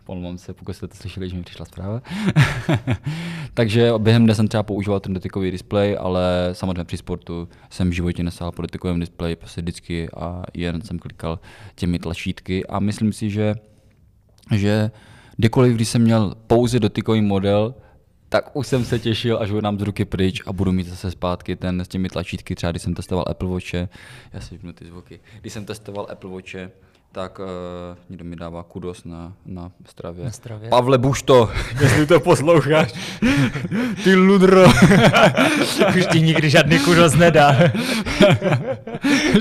Pomlouvám 0.03 0.37
se, 0.37 0.53
pokud 0.53 0.73
jste 0.73 0.87
to 0.87 0.95
slyšeli, 0.95 1.29
že 1.29 1.35
mi 1.35 1.43
přišla 1.43 1.65
zpráva. 1.65 2.01
Takže 3.53 3.91
během 3.97 4.23
dne 4.23 4.35
jsem 4.35 4.47
třeba 4.47 4.63
používal 4.63 4.99
ten 4.99 5.13
dotykový 5.13 5.51
displej, 5.51 5.97
ale 5.99 6.49
samozřejmě 6.51 6.83
při 6.83 6.97
sportu 6.97 7.49
jsem 7.69 7.89
v 7.89 7.93
životě 7.93 8.23
nesál 8.23 8.51
po 8.51 8.61
dotykovém 8.61 8.99
displeji, 8.99 9.35
prostě 9.35 9.61
vždycky 9.61 10.09
a 10.17 10.43
jen 10.53 10.81
jsem 10.81 10.99
klikal 10.99 11.39
těmi 11.75 11.99
tlačítky. 11.99 12.65
A 12.65 12.79
myslím 12.79 13.13
si, 13.13 13.29
že, 13.29 13.55
že 14.55 14.91
kdykoliv, 15.37 15.75
když 15.75 15.89
jsem 15.89 16.01
měl 16.01 16.35
pouze 16.47 16.79
dotykový 16.79 17.21
model, 17.21 17.75
tak 18.29 18.55
už 18.55 18.67
jsem 18.67 18.85
se 18.85 18.99
těšil, 18.99 19.37
až 19.41 19.51
ho 19.51 19.61
nám 19.61 19.79
z 19.79 19.81
ruky 19.81 20.05
pryč 20.05 20.41
a 20.45 20.53
budu 20.53 20.71
mít 20.71 20.87
zase 20.87 21.11
zpátky 21.11 21.55
ten 21.55 21.81
s 21.81 21.87
těmi 21.87 22.09
tlačítky, 22.09 22.55
třeba 22.55 22.71
když 22.71 22.83
jsem 22.83 22.93
testoval 22.93 23.25
Apple 23.27 23.49
Watche, 23.49 23.89
já 24.33 24.41
si 24.41 24.55
vypnu 24.55 24.73
ty 24.73 24.85
zvuky, 24.85 25.19
když 25.41 25.53
jsem 25.53 25.65
testoval 25.65 26.07
Apple 26.09 26.29
Watche, 26.29 26.71
tak 27.17 27.39
uh, 27.39 27.45
někdo 28.09 28.25
mi 28.25 28.35
dává 28.35 28.63
kudos 28.63 29.03
na, 29.05 29.33
na 29.45 29.71
stravě. 29.85 30.25
Na 30.25 30.31
stravě. 30.31 30.69
Pavle 30.69 30.97
Bušto, 30.97 31.49
jestli 31.81 32.05
to 32.05 32.19
posloucháš. 32.19 32.93
Ty 34.03 34.15
ludro. 34.15 34.63
Už 35.97 36.05
ti 36.11 36.21
nikdy 36.21 36.49
žádný 36.49 36.79
kudos 36.79 37.15
nedá. 37.15 37.57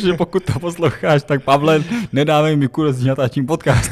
že 0.00 0.12
pokud 0.12 0.44
to 0.44 0.58
posloucháš, 0.58 1.22
tak 1.22 1.42
Pavle, 1.44 1.84
nedávej 2.12 2.56
mi 2.56 2.68
kudos, 2.68 2.96
když 2.96 3.08
natáčím 3.08 3.46
podcast. 3.46 3.90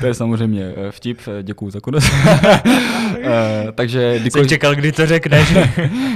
to 0.00 0.06
je 0.06 0.14
samozřejmě 0.14 0.74
eh, 0.76 0.90
vtip, 0.90 1.18
děkuju 1.42 1.70
za 1.70 1.80
kudos. 1.80 2.04
uh, 2.04 2.10
takže 3.74 4.18
kdykoliv, 4.18 4.48
jsem 4.48 4.48
čekal, 4.48 4.74
kdy 4.74 4.92
to 4.92 5.06
řekneš. 5.06 5.54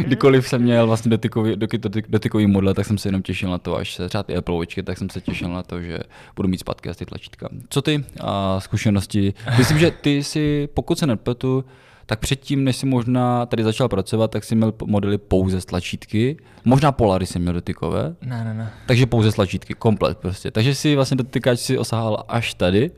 kdykoliv 0.06 0.48
jsem 0.48 0.62
měl 0.62 0.86
vlastně 0.86 1.10
dotykový, 1.10 1.56
dotykový, 1.56 2.02
dotykový 2.08 2.46
model, 2.46 2.74
tak 2.74 2.86
jsem 2.86 2.98
se 2.98 3.08
jenom 3.08 3.22
těšil 3.22 3.50
na 3.50 3.58
to, 3.58 3.76
až 3.76 3.94
se 3.94 4.08
třeba 4.08 4.22
ty 4.22 4.36
Apple 4.36 4.54
Watchky, 4.54 4.82
tak 4.82 4.98
jsem 4.98 5.10
se 5.10 5.20
těšil 5.20 5.48
na 5.48 5.62
to, 5.62 5.80
že 5.80 5.98
budu 6.36 6.48
mít 6.48 6.58
zpátky 6.58 6.88
ty 6.94 7.06
tlačítka. 7.06 7.48
Co 7.68 7.82
ty 7.82 8.04
a 8.20 8.60
zkušenosti? 8.60 9.34
Myslím, 9.58 9.78
že 9.78 9.90
ty 9.90 10.24
si, 10.24 10.68
pokud 10.74 10.98
se 10.98 11.06
nepletu, 11.06 11.64
tak 12.06 12.20
předtím, 12.20 12.64
než 12.64 12.76
si 12.76 12.86
možná 12.86 13.46
tady 13.46 13.64
začal 13.64 13.88
pracovat, 13.88 14.30
tak 14.30 14.44
si 14.44 14.54
měl 14.54 14.74
modely 14.84 15.18
pouze 15.18 15.60
s 15.60 15.64
tlačítky. 15.64 16.36
Možná 16.64 16.92
Polary 16.92 17.26
si 17.26 17.38
měl 17.38 17.52
dotykové. 17.52 18.14
Ne, 18.22 18.44
ne, 18.44 18.54
ne. 18.54 18.72
Takže 18.86 19.06
pouze 19.06 19.32
s 19.32 19.34
tlačítky, 19.34 19.74
komplet 19.74 20.18
prostě. 20.18 20.50
Takže 20.50 20.74
si 20.74 20.94
vlastně 20.94 21.16
dotykáč 21.16 21.58
si 21.58 21.78
osahal 21.78 22.24
až 22.28 22.54
tady. 22.54 22.90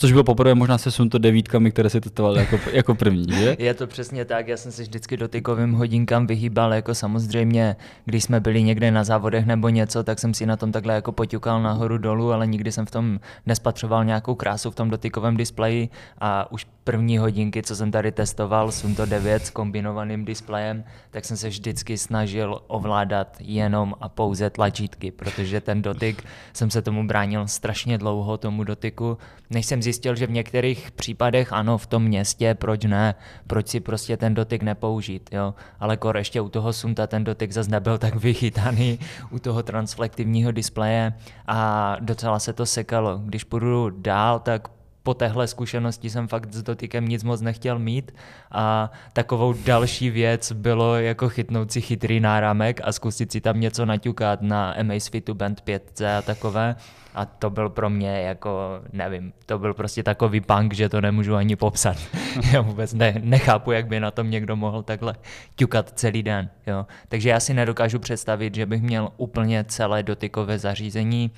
Což 0.00 0.12
bylo 0.12 0.24
poprvé 0.24 0.54
možná 0.54 0.78
se 0.78 0.90
sunto 0.90 1.18
devítkami, 1.18 1.70
které 1.70 1.90
se 1.90 2.00
testoval 2.00 2.36
jako, 2.36 2.58
jako 2.72 2.94
první, 2.94 3.26
že? 3.32 3.56
Je 3.58 3.74
to 3.74 3.86
přesně 3.86 4.24
tak, 4.24 4.48
já 4.48 4.56
jsem 4.56 4.72
se 4.72 4.82
vždycky 4.82 5.16
dotykovým 5.16 5.72
hodinkám 5.72 6.26
vyhýbal, 6.26 6.74
jako 6.74 6.94
samozřejmě, 6.94 7.76
když 8.04 8.24
jsme 8.24 8.40
byli 8.40 8.62
někde 8.62 8.90
na 8.90 9.04
závodech 9.04 9.46
nebo 9.46 9.68
něco, 9.68 10.02
tak 10.02 10.18
jsem 10.18 10.34
si 10.34 10.46
na 10.46 10.56
tom 10.56 10.72
takhle 10.72 10.94
jako 10.94 11.12
poťukal 11.12 11.62
nahoru 11.62 11.98
dolů, 11.98 12.32
ale 12.32 12.46
nikdy 12.46 12.72
jsem 12.72 12.86
v 12.86 12.90
tom 12.90 13.20
nespatřoval 13.46 14.04
nějakou 14.04 14.34
krásu 14.34 14.70
v 14.70 14.74
tom 14.74 14.90
dotykovém 14.90 15.36
displeji 15.36 15.88
a 16.18 16.52
už 16.52 16.66
první 16.84 17.18
hodinky, 17.18 17.62
co 17.62 17.76
jsem 17.76 17.90
tady 17.90 18.12
testoval, 18.12 18.72
Sunto 18.72 19.06
9 19.06 19.46
s 19.46 19.50
kombinovaným 19.50 20.24
displejem, 20.24 20.84
tak 21.10 21.24
jsem 21.24 21.36
se 21.36 21.48
vždycky 21.48 21.98
snažil 21.98 22.62
ovládat 22.66 23.36
jenom 23.40 23.94
a 24.00 24.08
pouze 24.08 24.50
tlačítky, 24.50 25.10
protože 25.10 25.60
ten 25.60 25.82
dotyk 25.82 26.24
jsem 26.52 26.70
se 26.70 26.82
tomu 26.82 27.06
bránil 27.06 27.46
strašně 27.46 27.98
dlouho, 27.98 28.38
tomu 28.38 28.64
dotyku, 28.64 29.18
než 29.50 29.66
jsem 29.66 29.82
zjistil, 29.90 30.14
že 30.14 30.26
v 30.26 30.30
některých 30.30 30.90
případech 30.90 31.52
ano, 31.52 31.78
v 31.78 31.86
tom 31.86 32.02
městě, 32.02 32.54
proč 32.54 32.84
ne, 32.84 33.14
proč 33.46 33.68
si 33.68 33.80
prostě 33.80 34.16
ten 34.16 34.34
dotyk 34.34 34.62
nepoužít, 34.62 35.30
jo, 35.32 35.54
ale 35.80 35.96
kor 35.96 36.16
ještě 36.16 36.40
u 36.40 36.48
toho 36.48 36.72
Sunta 36.72 37.06
ten 37.06 37.24
dotyk 37.24 37.52
zase 37.52 37.70
nebyl 37.70 37.98
tak 37.98 38.14
vychytaný 38.14 38.98
u 39.30 39.38
toho 39.38 39.62
transflektivního 39.62 40.52
displeje 40.52 41.12
a 41.46 41.96
docela 42.00 42.38
se 42.38 42.52
to 42.52 42.66
sekalo. 42.66 43.18
Když 43.18 43.44
půjdu 43.44 43.90
dál, 43.90 44.38
tak 44.38 44.68
po 45.02 45.14
téhle 45.14 45.46
zkušenosti 45.46 46.10
jsem 46.10 46.28
fakt 46.28 46.52
s 46.52 46.62
dotykem 46.62 47.08
nic 47.08 47.24
moc 47.24 47.40
nechtěl 47.40 47.78
mít 47.78 48.14
a 48.50 48.90
takovou 49.12 49.52
další 49.52 50.10
věc 50.10 50.52
bylo 50.52 50.96
jako 50.96 51.28
chytnout 51.28 51.72
si 51.72 51.80
chytrý 51.80 52.20
náramek 52.20 52.80
a 52.84 52.92
zkusit 52.92 53.32
si 53.32 53.40
tam 53.40 53.60
něco 53.60 53.86
naťukat 53.86 54.42
na 54.42 54.70
Amazfitu 54.70 55.34
Band 55.34 55.62
5C 55.66 56.18
a 56.18 56.22
takové 56.22 56.76
a 57.14 57.24
to 57.24 57.50
byl 57.50 57.68
pro 57.68 57.90
mě 57.90 58.22
jako, 58.22 58.80
nevím, 58.92 59.32
to 59.46 59.58
byl 59.58 59.74
prostě 59.74 60.02
takový 60.02 60.40
punk, 60.40 60.74
že 60.74 60.88
to 60.88 61.00
nemůžu 61.00 61.34
ani 61.34 61.56
popsat. 61.56 61.96
já 62.52 62.60
vůbec 62.60 62.94
ne, 62.94 63.14
nechápu, 63.24 63.72
jak 63.72 63.86
by 63.86 64.00
na 64.00 64.10
tom 64.10 64.30
někdo 64.30 64.56
mohl 64.56 64.82
takhle 64.82 65.14
ťukat 65.56 65.90
celý 65.94 66.22
den. 66.22 66.50
Jo. 66.66 66.86
Takže 67.08 67.28
já 67.28 67.40
si 67.40 67.54
nedokážu 67.54 67.98
představit, 67.98 68.54
že 68.54 68.66
bych 68.66 68.82
měl 68.82 69.08
úplně 69.16 69.64
celé 69.64 70.02
dotykové 70.02 70.58
zařízení, 70.58 71.30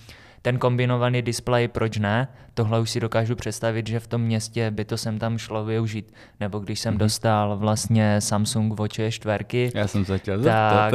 ten 0.42 0.58
kombinovaný 0.58 1.22
displej, 1.22 1.68
proč 1.68 1.98
ne? 1.98 2.28
Tohle 2.54 2.80
už 2.80 2.90
si 2.90 3.00
dokážu 3.00 3.36
představit, 3.36 3.86
že 3.86 4.00
v 4.00 4.06
tom 4.06 4.20
městě 4.20 4.70
by 4.70 4.84
to 4.84 4.96
sem 4.96 5.18
tam 5.18 5.38
šlo 5.38 5.64
využít. 5.64 6.12
Nebo 6.40 6.58
když 6.58 6.80
jsem 6.80 6.94
mm-hmm. 6.94 6.98
dostal 6.98 7.56
vlastně 7.56 8.20
Samsung 8.20 8.80
Watch 8.80 8.94
4, 9.10 9.70
Já 9.74 9.88
jsem 9.88 10.04
se 10.04 10.18
chtěl 10.18 10.42
tak, 10.42 10.94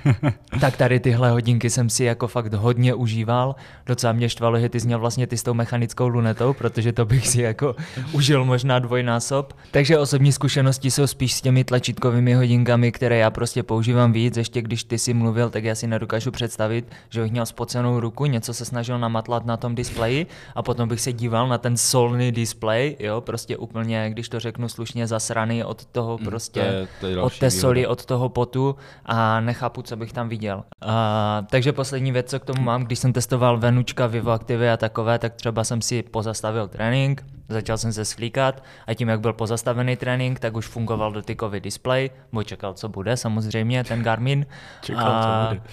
tak 0.60 0.76
tady 0.76 1.00
tyhle 1.00 1.30
hodinky 1.30 1.70
jsem 1.70 1.90
si 1.90 2.04
jako 2.04 2.28
fakt 2.28 2.54
hodně 2.54 2.94
užíval. 2.94 3.54
Docela 3.86 4.12
mě 4.12 4.28
štvalo, 4.28 4.60
že 4.60 4.68
ty 4.68 4.80
jsi 4.80 4.86
měl 4.86 4.98
vlastně 4.98 5.26
ty 5.26 5.36
s 5.36 5.42
tou 5.42 5.54
mechanickou 5.54 6.08
lunetou, 6.08 6.52
protože 6.52 6.92
to 6.92 7.04
bych 7.04 7.28
si 7.28 7.42
jako 7.42 7.76
užil 8.12 8.44
možná 8.44 8.78
dvojnásob. 8.78 9.52
Takže 9.70 9.98
osobní 9.98 10.32
zkušenosti 10.32 10.90
jsou 10.90 11.06
spíš 11.06 11.34
s 11.34 11.40
těmi 11.40 11.64
tlačítkovými 11.64 12.34
hodinkami, 12.34 12.92
které 12.92 13.16
já 13.16 13.30
prostě 13.30 13.62
používám 13.62 14.12
víc. 14.12 14.36
Ještě 14.36 14.62
když 14.62 14.84
ty 14.84 14.98
si 14.98 15.14
mluvil, 15.14 15.50
tak 15.50 15.64
já 15.64 15.74
si 15.74 15.86
nedokážu 15.86 16.30
představit, 16.30 16.92
že 17.10 17.22
bych 17.22 17.32
měl 17.32 17.46
spocenou 17.46 18.00
ruku, 18.00 18.26
něco 18.26 18.54
se 18.54 18.64
snažil 18.64 18.79
namatlat 18.88 19.46
na 19.46 19.56
tom 19.56 19.74
displeji 19.74 20.26
a 20.54 20.62
potom 20.62 20.88
bych 20.88 21.00
se 21.00 21.12
díval 21.12 21.48
na 21.48 21.58
ten 21.58 21.76
solný 21.76 22.32
display, 22.32 22.96
jo, 22.98 23.20
prostě 23.20 23.56
úplně, 23.56 24.10
když 24.10 24.28
to 24.28 24.40
řeknu 24.40 24.68
slušně, 24.68 25.06
zasraný 25.06 25.64
od 25.64 25.84
toho 25.84 26.18
mm, 26.18 26.24
prostě, 26.24 26.60
to 26.60 26.66
je, 26.66 26.88
to 27.00 27.06
je 27.06 27.18
od 27.18 27.38
té 27.38 27.50
soli, 27.50 27.86
od 27.86 28.04
toho 28.04 28.28
potu 28.28 28.76
a 29.06 29.40
nechápu, 29.40 29.82
co 29.82 29.96
bych 29.96 30.12
tam 30.12 30.28
viděl. 30.28 30.64
A, 30.82 31.46
takže 31.50 31.72
poslední 31.72 32.12
věc, 32.12 32.30
co 32.30 32.40
k 32.40 32.44
tomu 32.44 32.62
mám, 32.62 32.84
když 32.84 32.98
jsem 32.98 33.12
testoval 33.12 33.58
Venučka, 33.58 34.06
Vivo 34.06 34.30
Activy 34.30 34.70
a 34.70 34.76
takové, 34.76 35.18
tak 35.18 35.34
třeba 35.34 35.64
jsem 35.64 35.82
si 35.82 36.02
pozastavil 36.02 36.68
trénink, 36.68 37.24
začal 37.48 37.78
jsem 37.78 37.92
se 37.92 38.04
slíkat 38.04 38.62
a 38.86 38.94
tím, 38.94 39.08
jak 39.08 39.20
byl 39.20 39.32
pozastavený 39.32 39.96
trénink, 39.96 40.40
tak 40.40 40.56
už 40.56 40.66
fungoval 40.66 41.12
dotykový 41.12 41.60
display, 41.60 42.10
bo 42.32 42.42
čekal, 42.42 42.74
co 42.74 42.88
bude, 42.88 43.16
samozřejmě, 43.16 43.84
ten 43.84 44.02
Garmin. 44.02 44.46
čekal, 44.80 45.08
a, 45.08 45.22
co 45.22 45.54
bude. 45.54 45.70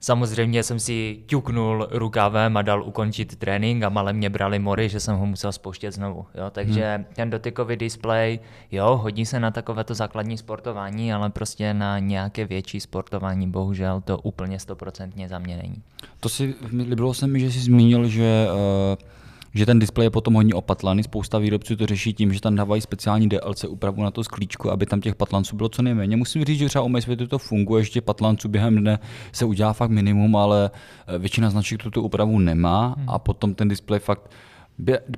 Samozřejmě 0.00 0.62
jsem 0.62 0.80
si 0.80 1.18
ťuknul 1.26 1.88
rukávem 1.90 2.56
a 2.56 2.62
dal 2.62 2.82
ukončit 2.82 3.36
trénink 3.36 3.82
a 3.82 3.88
malé 3.88 4.12
mě 4.12 4.30
brali 4.30 4.58
mory, 4.58 4.88
že 4.88 5.00
jsem 5.00 5.16
ho 5.16 5.26
musel 5.26 5.52
spouštět 5.52 5.94
znovu. 5.94 6.26
Jo? 6.34 6.50
Takže 6.50 6.94
hmm. 6.96 7.04
ten 7.14 7.30
dotykový 7.30 7.76
displej, 7.76 8.38
jo, 8.72 8.96
hodí 9.02 9.26
se 9.26 9.40
na 9.40 9.50
takovéto 9.50 9.94
základní 9.94 10.38
sportování, 10.38 11.12
ale 11.12 11.30
prostě 11.30 11.74
na 11.74 11.98
nějaké 11.98 12.44
větší 12.44 12.80
sportování 12.80 13.50
bohužel 13.50 14.00
to 14.00 14.18
úplně 14.18 14.58
stoprocentně 14.58 15.28
za 15.28 15.38
mě 15.38 15.56
není. 15.56 15.82
To 16.20 16.28
si, 16.28 16.54
líbilo 16.72 17.14
se 17.14 17.26
mi, 17.26 17.40
že 17.40 17.52
jsi 17.52 17.60
zmínil, 17.60 18.08
že 18.08 18.46
uh 18.52 19.19
že 19.54 19.66
ten 19.66 19.78
displej 19.78 20.06
je 20.06 20.10
potom 20.10 20.34
hodně 20.34 20.54
opatlaný. 20.54 21.02
Spousta 21.02 21.38
výrobců 21.38 21.76
to 21.76 21.86
řeší 21.86 22.12
tím, 22.12 22.32
že 22.32 22.40
tam 22.40 22.56
dávají 22.56 22.82
speciální 22.82 23.28
DLC 23.28 23.64
úpravu 23.64 24.02
na 24.02 24.10
to 24.10 24.24
sklíčku, 24.24 24.70
aby 24.70 24.86
tam 24.86 25.00
těch 25.00 25.14
patlanců 25.14 25.56
bylo 25.56 25.68
co 25.68 25.82
nejméně. 25.82 26.16
Musím 26.16 26.44
říct, 26.44 26.58
že 26.58 26.68
třeba 26.68 26.84
u 26.84 26.88
Mysvětu 26.88 27.26
to 27.26 27.38
funguje, 27.38 27.84
že 27.84 27.90
těch 27.90 28.02
patlanců 28.02 28.48
během 28.48 28.76
dne 28.76 28.98
se 29.32 29.44
udělá 29.44 29.72
fakt 29.72 29.90
minimum, 29.90 30.36
ale 30.36 30.70
eh, 31.06 31.18
většina 31.18 31.50
značek 31.50 31.82
tuto 31.82 32.02
úpravu 32.02 32.38
nemá 32.38 32.94
hmm. 32.98 33.10
a 33.10 33.18
potom 33.18 33.54
ten 33.54 33.68
displej 33.68 34.00
fakt. 34.00 34.30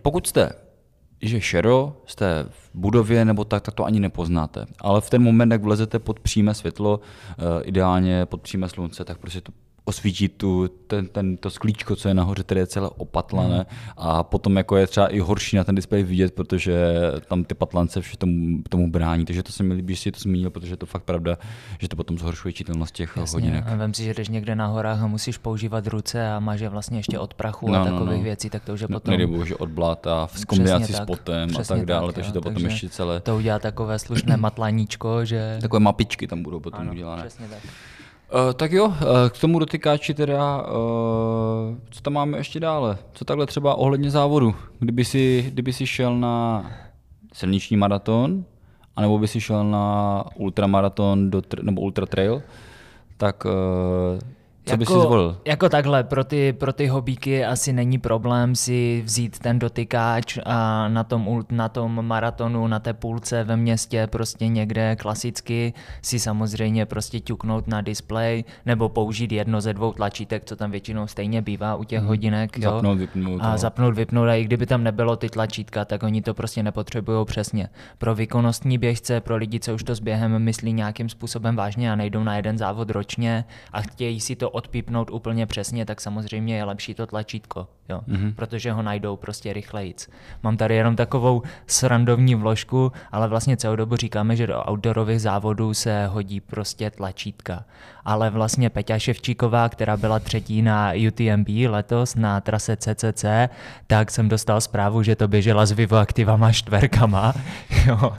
Pokud 0.02 0.26
jste 0.26 0.50
že 1.22 1.40
šero, 1.40 1.96
jste 2.06 2.44
v 2.48 2.70
budově 2.74 3.24
nebo 3.24 3.44
tak, 3.44 3.62
tak 3.62 3.74
to 3.74 3.84
ani 3.84 4.00
nepoznáte. 4.00 4.66
Ale 4.80 5.00
v 5.00 5.10
ten 5.10 5.22
moment, 5.22 5.52
jak 5.52 5.62
vlezete 5.62 5.98
pod 5.98 6.20
přímé 6.20 6.54
světlo, 6.54 7.00
eh, 7.30 7.62
ideálně 7.64 8.26
pod 8.26 8.42
přímé 8.42 8.68
slunce, 8.68 9.04
tak 9.04 9.18
prostě 9.18 9.40
to 9.40 9.52
osvítí 9.92 10.28
tu, 10.28 10.68
ten, 10.87 11.08
ten, 11.08 11.37
to 11.37 11.50
sklíčko, 11.50 11.96
co 11.96 12.08
je 12.08 12.14
nahoře, 12.14 12.42
které 12.42 12.61
je 12.61 12.66
celé 12.66 12.88
opatlané 12.88 13.58
mm. 13.58 13.92
a 13.96 14.22
potom 14.22 14.56
jako 14.56 14.76
je 14.76 14.87
třeba 14.87 15.06
i 15.08 15.18
horší 15.18 15.56
na 15.56 15.64
ten 15.64 15.75
displej 15.75 16.02
vidět, 16.02 16.34
protože 16.34 16.75
tam 17.28 17.44
ty 17.44 17.54
patlance 17.54 18.00
vše 18.00 18.16
tomu, 18.16 18.62
tomu 18.68 18.90
brání, 18.90 19.25
takže 19.25 19.42
to 19.42 19.52
se 19.52 19.62
mi 19.62 19.75
líbí, 19.75 19.94
že 19.94 20.00
si 20.00 20.12
to 20.12 20.20
zmínil, 20.20 20.50
protože 20.50 20.72
je 20.72 20.76
to 20.76 20.87
fakt 20.87 21.02
pravda, 21.02 21.38
že 21.78 21.88
to 21.88 21.96
potom 21.96 22.18
zhoršuje 22.18 22.52
čitelnost 22.52 22.94
těch 22.94 23.16
Jasně. 23.16 23.37
hodinek. 23.37 23.64
A 23.66 23.76
vem 23.76 23.94
si, 23.94 24.04
že 24.04 24.14
jdeš 24.14 24.28
někde 24.28 24.54
na 24.56 24.66
horách 24.66 25.02
a 25.02 25.06
musíš 25.06 25.38
používat 25.38 25.87
ruce 25.87 26.30
a 26.30 26.40
máš 26.40 26.61
je 26.61 26.68
vlastně 26.68 26.99
ještě 26.99 27.18
od 27.18 27.34
prachu 27.34 27.70
no, 27.70 27.80
a 27.80 27.84
takových 27.84 28.11
no, 28.11 28.16
no. 28.16 28.22
věcí, 28.22 28.50
tak 28.50 28.64
to 28.64 28.72
už 28.72 28.80
je 28.80 28.87
no, 28.90 29.00
potom... 29.00 29.16
Nejde 29.16 29.44
že 29.44 29.56
od 29.56 29.68
bláta, 29.68 30.26
v 30.26 30.44
kombinaci 30.46 30.92
s 30.92 31.00
potem 31.00 31.50
a 31.61 31.64
tak 31.64 31.84
dále, 31.84 32.06
tak, 32.06 32.14
takže 32.14 32.28
jo, 32.28 32.34
to 32.34 32.40
potom 32.40 32.64
ještě 32.64 32.88
celé... 32.88 33.20
To 33.20 33.37
udělá 33.37 33.58
takové 33.58 33.99
slušné 33.99 34.37
matlaníčko, 34.37 35.25
že... 35.25 35.58
Takové 35.61 35.80
mapičky 35.80 36.26
tam 36.26 36.42
budou 36.42 36.61
potom 36.61 36.80
ano, 36.80 36.92
udělané. 36.92 37.22
Přesně 37.22 37.49
tak. 37.49 37.58
Uh, 38.32 38.52
tak 38.52 38.72
jo, 38.72 38.84
uh, 38.86 38.94
k 39.28 39.38
tomu 39.38 39.58
dotykáči 39.58 40.14
teda, 40.14 40.62
uh, 40.62 40.68
co 41.90 42.00
tam 42.02 42.12
máme 42.12 42.38
ještě 42.38 42.60
dále? 42.60 42.98
Co 43.12 43.24
takhle 43.24 43.46
třeba 43.46 43.74
ohledně 43.74 44.10
závodu? 44.10 44.54
Kdyby 44.78 45.04
si, 45.04 45.50
kdyby 45.52 45.72
si 45.72 45.86
šel 45.86 46.18
na 46.18 46.66
silniční 47.32 47.76
maraton, 47.76 48.44
anebo 48.96 49.18
by 49.18 49.28
si 49.28 49.40
šel 49.40 49.64
na 49.64 50.24
ultramaraton 50.34 51.30
do, 51.30 51.42
nebo 51.62 51.80
ultra 51.80 52.06
trail, 52.06 52.42
tak 53.16 53.46
co 54.64 54.73
jako, 54.73 54.78
by 54.78 54.87
si 54.87 54.92
zvolil? 54.92 55.37
Jako 55.47 55.69
takhle, 55.69 56.04
pro 56.04 56.25
ty, 56.25 56.52
pro 56.52 56.73
ty 56.73 56.87
hobíky 56.87 57.45
asi 57.45 57.73
není 57.73 57.99
problém 57.99 58.54
si 58.54 59.02
vzít 59.04 59.38
ten 59.38 59.59
dotykáč 59.59 60.38
a 60.45 60.88
na 60.88 61.04
tom, 61.04 61.42
na 61.50 61.69
tom 61.69 62.07
maratonu, 62.07 62.66
na 62.66 62.78
té 62.78 62.92
půlce 62.92 63.45
ve 63.45 63.57
městě 63.57 64.07
prostě 64.07 64.49
někde 64.49 64.97
klasicky 64.97 65.73
si 66.02 66.19
samozřejmě 66.19 66.87
prostě 66.87 67.21
ťuknout 67.21 67.66
na 67.66 67.81
display 67.81 68.45
nebo 68.66 68.88
použít 68.88 69.33
jedno 69.33 69.61
ze 69.61 69.73
dvou 69.73 69.92
tlačítek, 69.92 70.45
co 70.45 70.57
tam 70.57 70.71
většinou 70.71 71.07
stejně 71.07 71.42
bývá 71.42 71.75
u 71.75 71.85
těch 71.85 71.99
hmm. 71.99 72.09
hodinek. 72.09 72.59
Jo? 72.59 72.71
Zapnout, 72.71 72.99
vypnout. 72.99 73.40
A 73.45 73.57
zapnout, 73.57 73.95
vypnout 73.95 74.28
a 74.28 74.35
i 74.35 74.45
kdyby 74.45 74.66
tam 74.66 74.85
nebylo 74.85 75.16
ty 75.16 75.28
tlačítka, 75.28 75.85
tak 75.85 76.02
oni 76.02 76.23
to 76.23 76.35
prostě 76.35 76.62
nepotřebují 76.62 77.26
přesně. 77.26 77.69
Pro 77.99 78.14
výkonnostní 78.14 78.78
běžce, 78.78 79.21
pro 79.21 79.37
lidi, 79.37 79.61
co 79.61 79.75
už 79.75 79.85
to 79.85 79.95
s 79.95 80.00
během 80.00 80.38
myslí 80.38 80.73
nějakým 80.73 81.09
způsobem 81.09 81.57
vážně 81.57 81.92
a 81.92 81.97
nejdou 81.97 82.23
na 82.23 82.37
jeden 82.37 82.59
závod 82.59 82.90
ročně 82.90 83.45
a 83.73 83.81
chtějí 83.81 84.21
si 84.21 84.37
to 84.37 84.51
odpípnout 84.52 85.11
úplně 85.11 85.47
přesně, 85.47 85.87
tak 85.87 86.00
samozřejmě 86.00 86.56
je 86.56 86.64
lepší 86.64 86.94
to 86.94 87.06
tlačítko, 87.06 87.68
jo? 87.88 88.00
Mm-hmm. 88.09 88.35
protože 88.35 88.73
ho 88.73 88.82
najdou 88.82 89.16
prostě 89.16 89.52
rychlejc. 89.52 90.09
Mám 90.42 90.56
tady 90.56 90.76
jenom 90.76 90.97
takovou 90.97 91.42
srandovní 91.66 92.35
vložku, 92.35 92.92
ale 93.12 93.28
vlastně 93.28 93.56
celou 93.56 93.76
dobu 93.76 93.97
říkáme, 93.97 94.37
že 94.37 94.47
do 94.47 94.71
outdoorových 94.71 95.21
závodů 95.21 95.75
se 95.75 96.06
hodí 96.06 96.40
prostě 96.40 96.90
tlačítka. 96.90 97.64
Ale 98.04 98.30
vlastně 98.30 98.71
Peťa 98.71 98.99
Ševčíková, 98.99 99.68
která 99.68 99.97
byla 99.97 100.18
třetí 100.18 100.62
na 100.62 100.92
UTMB 101.09 101.49
letos 101.68 102.14
na 102.14 102.40
trase 102.40 102.76
CCC, 102.76 103.25
tak 103.87 104.11
jsem 104.11 104.28
dostal 104.28 104.61
zprávu, 104.61 105.02
že 105.02 105.16
to 105.16 105.28
běžela 105.28 105.66
s 105.66 105.73
Vivo 105.73 105.97
aktivama 105.97 106.52
čtverkama, 106.52 107.35
jo, 107.87 108.12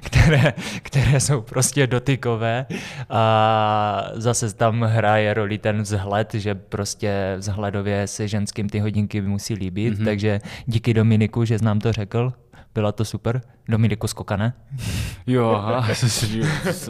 které, 0.00 0.54
které 0.82 1.20
jsou 1.20 1.40
prostě 1.40 1.86
dotykové 1.86 2.66
a 3.10 4.10
zase 4.14 4.54
tam 4.54 4.82
hraje 4.82 5.25
roli 5.34 5.58
ten 5.58 5.82
vzhled, 5.82 6.34
že 6.34 6.54
prostě 6.54 7.34
vzhledově 7.38 8.06
se 8.06 8.28
ženským 8.28 8.68
ty 8.68 8.78
hodinky 8.78 9.20
musí 9.20 9.54
líbit, 9.54 9.94
mm-hmm. 9.94 10.04
takže 10.04 10.40
díky 10.66 10.94
Dominiku, 10.94 11.44
že 11.44 11.58
znám 11.58 11.78
to 11.78 11.92
řekl, 11.92 12.32
byla 12.74 12.92
to 12.92 13.04
super. 13.04 13.40
Dominiku 13.68 14.06
Skokane. 14.06 14.52
Jo, 15.26 15.48
aha, 15.48 15.88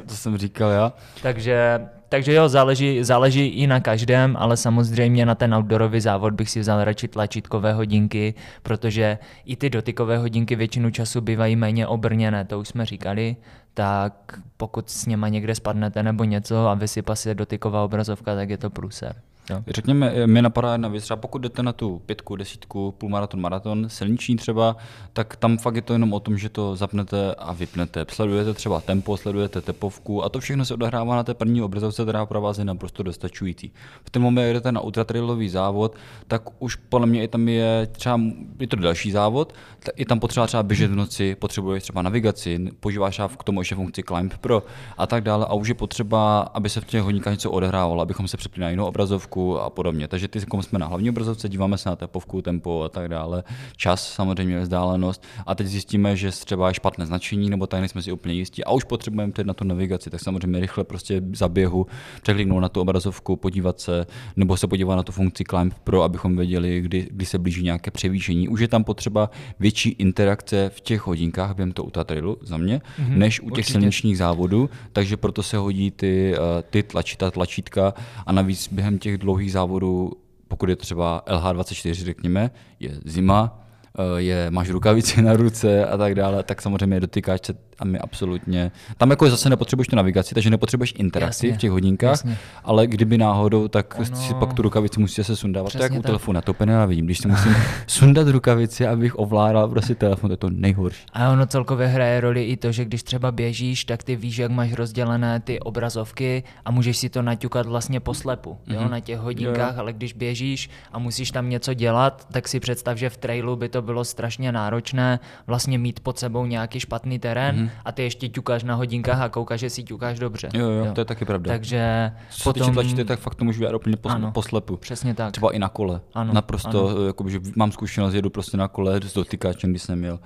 to 0.06 0.14
jsem 0.14 0.36
říkal 0.38 0.70
já. 0.70 0.92
Takže, 1.22 1.80
takže 2.08 2.32
jo, 2.34 2.48
záleží, 2.48 3.04
záleží 3.04 3.46
i 3.46 3.66
na 3.66 3.80
každém, 3.80 4.36
ale 4.38 4.56
samozřejmě 4.56 5.26
na 5.26 5.34
ten 5.34 5.54
outdoorový 5.54 6.00
závod 6.00 6.34
bych 6.34 6.50
si 6.50 6.60
vzal 6.60 6.84
radši 6.84 7.08
tlačítkové 7.08 7.72
hodinky, 7.72 8.34
protože 8.62 9.18
i 9.44 9.56
ty 9.56 9.70
dotykové 9.70 10.18
hodinky 10.18 10.56
většinu 10.56 10.90
času 10.90 11.20
bývají 11.20 11.56
méně 11.56 11.86
obrněné, 11.86 12.44
to 12.44 12.60
už 12.60 12.68
jsme 12.68 12.86
říkali, 12.86 13.36
tak 13.76 14.40
pokud 14.56 14.90
s 14.90 15.06
něma 15.06 15.28
někde 15.28 15.54
spadnete 15.54 16.02
nebo 16.02 16.24
něco 16.24 16.68
a 16.68 16.74
vysypa 16.74 17.14
se 17.14 17.34
dotyková 17.34 17.84
obrazovka, 17.84 18.34
tak 18.34 18.50
je 18.50 18.58
to 18.58 18.70
průser. 18.70 19.22
Jo. 19.50 19.62
Řekněme, 19.66 20.26
mi 20.26 20.42
napadá 20.42 20.72
jedna 20.72 20.88
věc, 20.88 21.04
třeba 21.04 21.16
pokud 21.16 21.38
jdete 21.38 21.62
na 21.62 21.72
tu 21.72 22.02
pětku, 22.06 22.36
desítku, 22.36 22.94
půlmaraton, 22.98 23.40
maraton, 23.40 23.88
silniční 23.88 24.36
třeba, 24.36 24.76
tak 25.12 25.36
tam 25.36 25.58
fakt 25.58 25.76
je 25.76 25.82
to 25.82 25.92
jenom 25.92 26.12
o 26.12 26.20
tom, 26.20 26.38
že 26.38 26.48
to 26.48 26.76
zapnete 26.76 27.34
a 27.34 27.52
vypnete. 27.52 28.06
Sledujete 28.08 28.54
třeba 28.54 28.80
tempo, 28.80 29.16
sledujete 29.16 29.60
tepovku 29.60 30.24
a 30.24 30.28
to 30.28 30.40
všechno 30.40 30.64
se 30.64 30.74
odehrává 30.74 31.16
na 31.16 31.22
té 31.22 31.34
první 31.34 31.62
obrazovce, 31.62 32.02
která 32.02 32.26
pro 32.26 32.40
vás 32.40 32.58
je 32.58 32.64
naprosto 32.64 33.02
dostačující. 33.02 33.72
V 34.04 34.10
ten 34.10 34.22
moment, 34.22 34.52
jdete 34.52 34.72
na 34.72 34.80
ultratrailový 34.80 35.48
závod, 35.48 35.94
tak 36.28 36.42
už 36.58 36.76
podle 36.76 37.06
mě 37.06 37.22
i 37.22 37.28
tam 37.28 37.48
je 37.48 37.88
třeba, 37.92 38.20
je 38.60 38.66
to 38.66 38.76
další 38.76 39.10
závod, 39.10 39.52
i 39.96 40.04
tam 40.04 40.20
potřeba 40.20 40.46
třeba 40.46 40.62
běžet 40.62 40.90
v 40.90 40.94
noci, 40.94 41.34
potřebuješ 41.34 41.82
třeba 41.82 42.02
navigaci, 42.02 42.58
používáš 42.80 43.20
k 43.38 43.44
tomu 43.44 43.60
ještě 43.60 43.74
funkci 43.74 44.02
Climb 44.02 44.34
Pro 44.36 44.62
a 44.98 45.06
tak 45.06 45.24
dále 45.24 45.46
a 45.46 45.54
už 45.54 45.68
je 45.68 45.74
potřeba, 45.74 46.40
aby 46.40 46.68
se 46.68 46.80
v 46.80 46.84
těch 46.84 47.02
hodinách 47.02 47.30
něco 47.30 47.50
odehrávalo, 47.50 48.02
abychom 48.02 48.28
se 48.28 48.36
přepli 48.36 48.60
na 48.62 48.70
jinou 48.70 48.84
obrazovku, 48.84 49.35
tepovku 49.36 49.58
a 49.60 49.70
podobně. 49.70 50.08
Takže 50.08 50.28
ty 50.28 50.40
jsme 50.40 50.78
na 50.78 50.86
hlavní 50.86 51.10
obrazovce, 51.10 51.48
díváme 51.48 51.78
se 51.78 51.88
na 51.88 51.96
tepovku, 51.96 52.42
tempo 52.42 52.82
a 52.82 52.88
tak 52.88 53.08
dále, 53.08 53.44
čas 53.76 54.12
samozřejmě, 54.12 54.60
vzdálenost 54.60 55.24
a 55.46 55.54
teď 55.54 55.66
zjistíme, 55.66 56.16
že 56.16 56.30
třeba 56.30 56.68
je 56.68 56.74
špatné 56.74 57.06
značení 57.06 57.50
nebo 57.50 57.66
tady 57.66 57.80
nejsme 57.80 58.02
si 58.02 58.12
úplně 58.12 58.34
jistí 58.34 58.64
a 58.64 58.72
už 58.72 58.84
potřebujeme 58.84 59.32
teď 59.32 59.46
na 59.46 59.54
tu 59.54 59.64
navigaci, 59.64 60.10
tak 60.10 60.20
samozřejmě 60.20 60.60
rychle 60.60 60.84
prostě 60.84 61.22
za 61.32 61.48
běhu 61.48 61.86
překliknout 62.22 62.62
na 62.62 62.68
tu 62.68 62.80
obrazovku, 62.80 63.36
podívat 63.36 63.80
se 63.80 64.06
nebo 64.36 64.56
se 64.56 64.66
podívat 64.66 64.96
na 64.96 65.02
tu 65.02 65.12
funkci 65.12 65.44
Climb 65.44 65.74
Pro, 65.84 66.02
abychom 66.02 66.36
věděli, 66.36 66.80
kdy, 66.80 67.08
kdy 67.10 67.26
se 67.26 67.38
blíží 67.38 67.62
nějaké 67.62 67.90
převýšení. 67.90 68.48
Už 68.48 68.60
je 68.60 68.68
tam 68.68 68.84
potřeba 68.84 69.30
větší 69.60 69.90
interakce 69.98 70.70
v 70.74 70.80
těch 70.80 71.06
hodinkách 71.06 71.56
během 71.56 71.72
toho 71.72 71.90
trailu 71.90 72.36
za 72.42 72.56
mě, 72.56 72.78
mm-hmm, 72.78 73.16
než 73.16 73.40
u 73.40 73.44
těch 73.44 73.52
určitě. 73.52 73.72
silničních 73.72 74.18
závodů, 74.18 74.70
takže 74.92 75.16
proto 75.16 75.42
se 75.42 75.56
hodí 75.56 75.90
ty, 75.90 76.34
eh, 76.34 76.62
ty 76.70 76.82
tlačíta, 76.82 77.30
tlačítka 77.30 77.94
a 78.26 78.32
navíc 78.32 78.68
během 78.72 78.98
těch 78.98 79.18
dlouhých 79.26 79.52
závodů, 79.52 80.12
pokud 80.48 80.68
je 80.68 80.76
třeba 80.76 81.22
LH24, 81.26 81.92
řekněme, 82.04 82.50
je 82.80 82.90
zima, 83.04 83.60
eh, 83.98 84.22
je, 84.22 84.50
máš 84.50 84.70
rukavici 84.70 85.22
na 85.22 85.32
ruce 85.32 85.86
a 85.86 85.96
tak 85.96 86.14
dále, 86.14 86.42
tak 86.42 86.62
samozřejmě 86.62 87.00
dotykáš 87.00 87.40
se 87.46 87.54
a 87.78 87.84
my 87.84 87.98
absolutně. 87.98 88.70
Tam 88.96 89.10
jako 89.10 89.30
zase 89.30 89.50
nepotřebuješ 89.50 89.88
tu 89.88 89.96
navigaci, 89.96 90.34
takže 90.34 90.50
nepotřebuješ 90.50 90.94
interakci 90.96 91.46
jasně, 91.46 91.58
v 91.58 91.60
těch 91.60 91.70
hodinkách, 91.70 92.10
jasně. 92.10 92.38
ale 92.64 92.86
kdyby 92.86 93.18
náhodou, 93.18 93.68
tak 93.68 93.94
ono... 93.98 94.16
si 94.16 94.34
pak 94.34 94.52
tu 94.52 94.62
rukavici 94.62 95.00
musíte 95.00 95.24
se 95.24 95.36
sundávat. 95.36 95.68
Přesně 95.68 95.88
to 95.88 95.94
jak 95.94 96.00
u 96.00 96.02
telefonu, 96.02 96.40
to 96.40 96.50
úplně. 96.50 96.74
Když 96.86 97.18
si 97.18 97.28
musím 97.28 97.56
sundat 97.86 98.28
rukavici, 98.28 98.86
abych 98.86 99.18
ovládal 99.18 99.68
prostě 99.68 99.94
telefon, 99.94 100.28
to 100.28 100.32
je 100.32 100.36
to 100.36 100.50
nejhorší. 100.50 101.06
A 101.12 101.30
ono 101.30 101.46
celkově 101.46 101.86
hraje 101.86 102.20
roli 102.20 102.44
i 102.44 102.56
to, 102.56 102.72
že 102.72 102.84
když 102.84 103.02
třeba 103.02 103.32
běžíš, 103.32 103.84
tak 103.84 104.02
ty 104.02 104.16
víš, 104.16 104.38
jak 104.38 104.50
máš 104.50 104.72
rozdělené 104.72 105.40
ty 105.40 105.60
obrazovky 105.60 106.42
a 106.64 106.70
můžeš 106.70 106.96
si 106.96 107.08
to 107.08 107.22
naťukat 107.22 107.66
vlastně 107.66 108.00
poslepu 108.00 108.50
mm-hmm. 108.50 108.74
jo, 108.74 108.80
mhm. 108.80 108.90
na 108.90 109.00
těch 109.00 109.18
hodinkách, 109.18 109.74
jo. 109.74 109.80
ale 109.80 109.92
když 109.92 110.12
běžíš 110.12 110.70
a 110.92 110.98
musíš 110.98 111.30
tam 111.30 111.48
něco 111.50 111.74
dělat, 111.74 112.26
tak 112.32 112.48
si 112.48 112.60
představ, 112.60 112.98
že 112.98 113.10
v 113.10 113.16
trailu 113.16 113.56
by 113.56 113.68
to 113.68 113.82
bylo 113.82 114.04
strašně 114.04 114.52
náročné 114.52 115.20
vlastně 115.46 115.78
mít 115.78 116.00
pod 116.00 116.18
sebou 116.18 116.46
nějaký 116.46 116.80
špatný 116.80 117.18
terén, 117.18 117.56
mm-hmm 117.56 117.65
a 117.84 117.92
ty 117.92 118.02
ještě 118.02 118.28
ťukáš 118.28 118.64
na 118.64 118.74
hodinkách 118.74 119.20
a 119.20 119.28
koukáš, 119.28 119.60
že 119.60 119.70
si 119.70 119.84
ťukáš 119.84 120.18
dobře. 120.18 120.48
Jo, 120.54 120.68
jo, 120.68 120.84
jo. 120.84 120.92
to 120.94 121.00
je 121.00 121.04
taky 121.04 121.24
pravda. 121.24 121.48
Takže 121.48 122.12
Co 122.30 122.52
potom... 122.52 122.74
tlačíte, 122.74 123.04
tak 123.04 123.18
fakt 123.18 123.34
to 123.34 123.44
můžu 123.44 123.58
dělat 123.58 123.74
úplně 123.74 123.96
pos... 123.96 124.12
ano, 124.12 124.32
poslepu. 124.32 124.76
Přesně 124.76 125.14
tak. 125.14 125.32
Třeba 125.32 125.52
i 125.52 125.58
na 125.58 125.68
kole. 125.68 126.00
Ano, 126.14 126.32
Naprosto, 126.32 126.88
ano. 126.88 127.06
Jakoby, 127.06 127.30
že 127.30 127.40
mám 127.56 127.72
zkušenost, 127.72 128.14
jedu 128.14 128.30
prostě 128.30 128.56
na 128.56 128.68
kole 128.68 129.00
s 129.02 129.14
dotykáčem, 129.14 129.70
když 129.70 129.82
jsem 129.82 129.98
měl. 129.98 130.18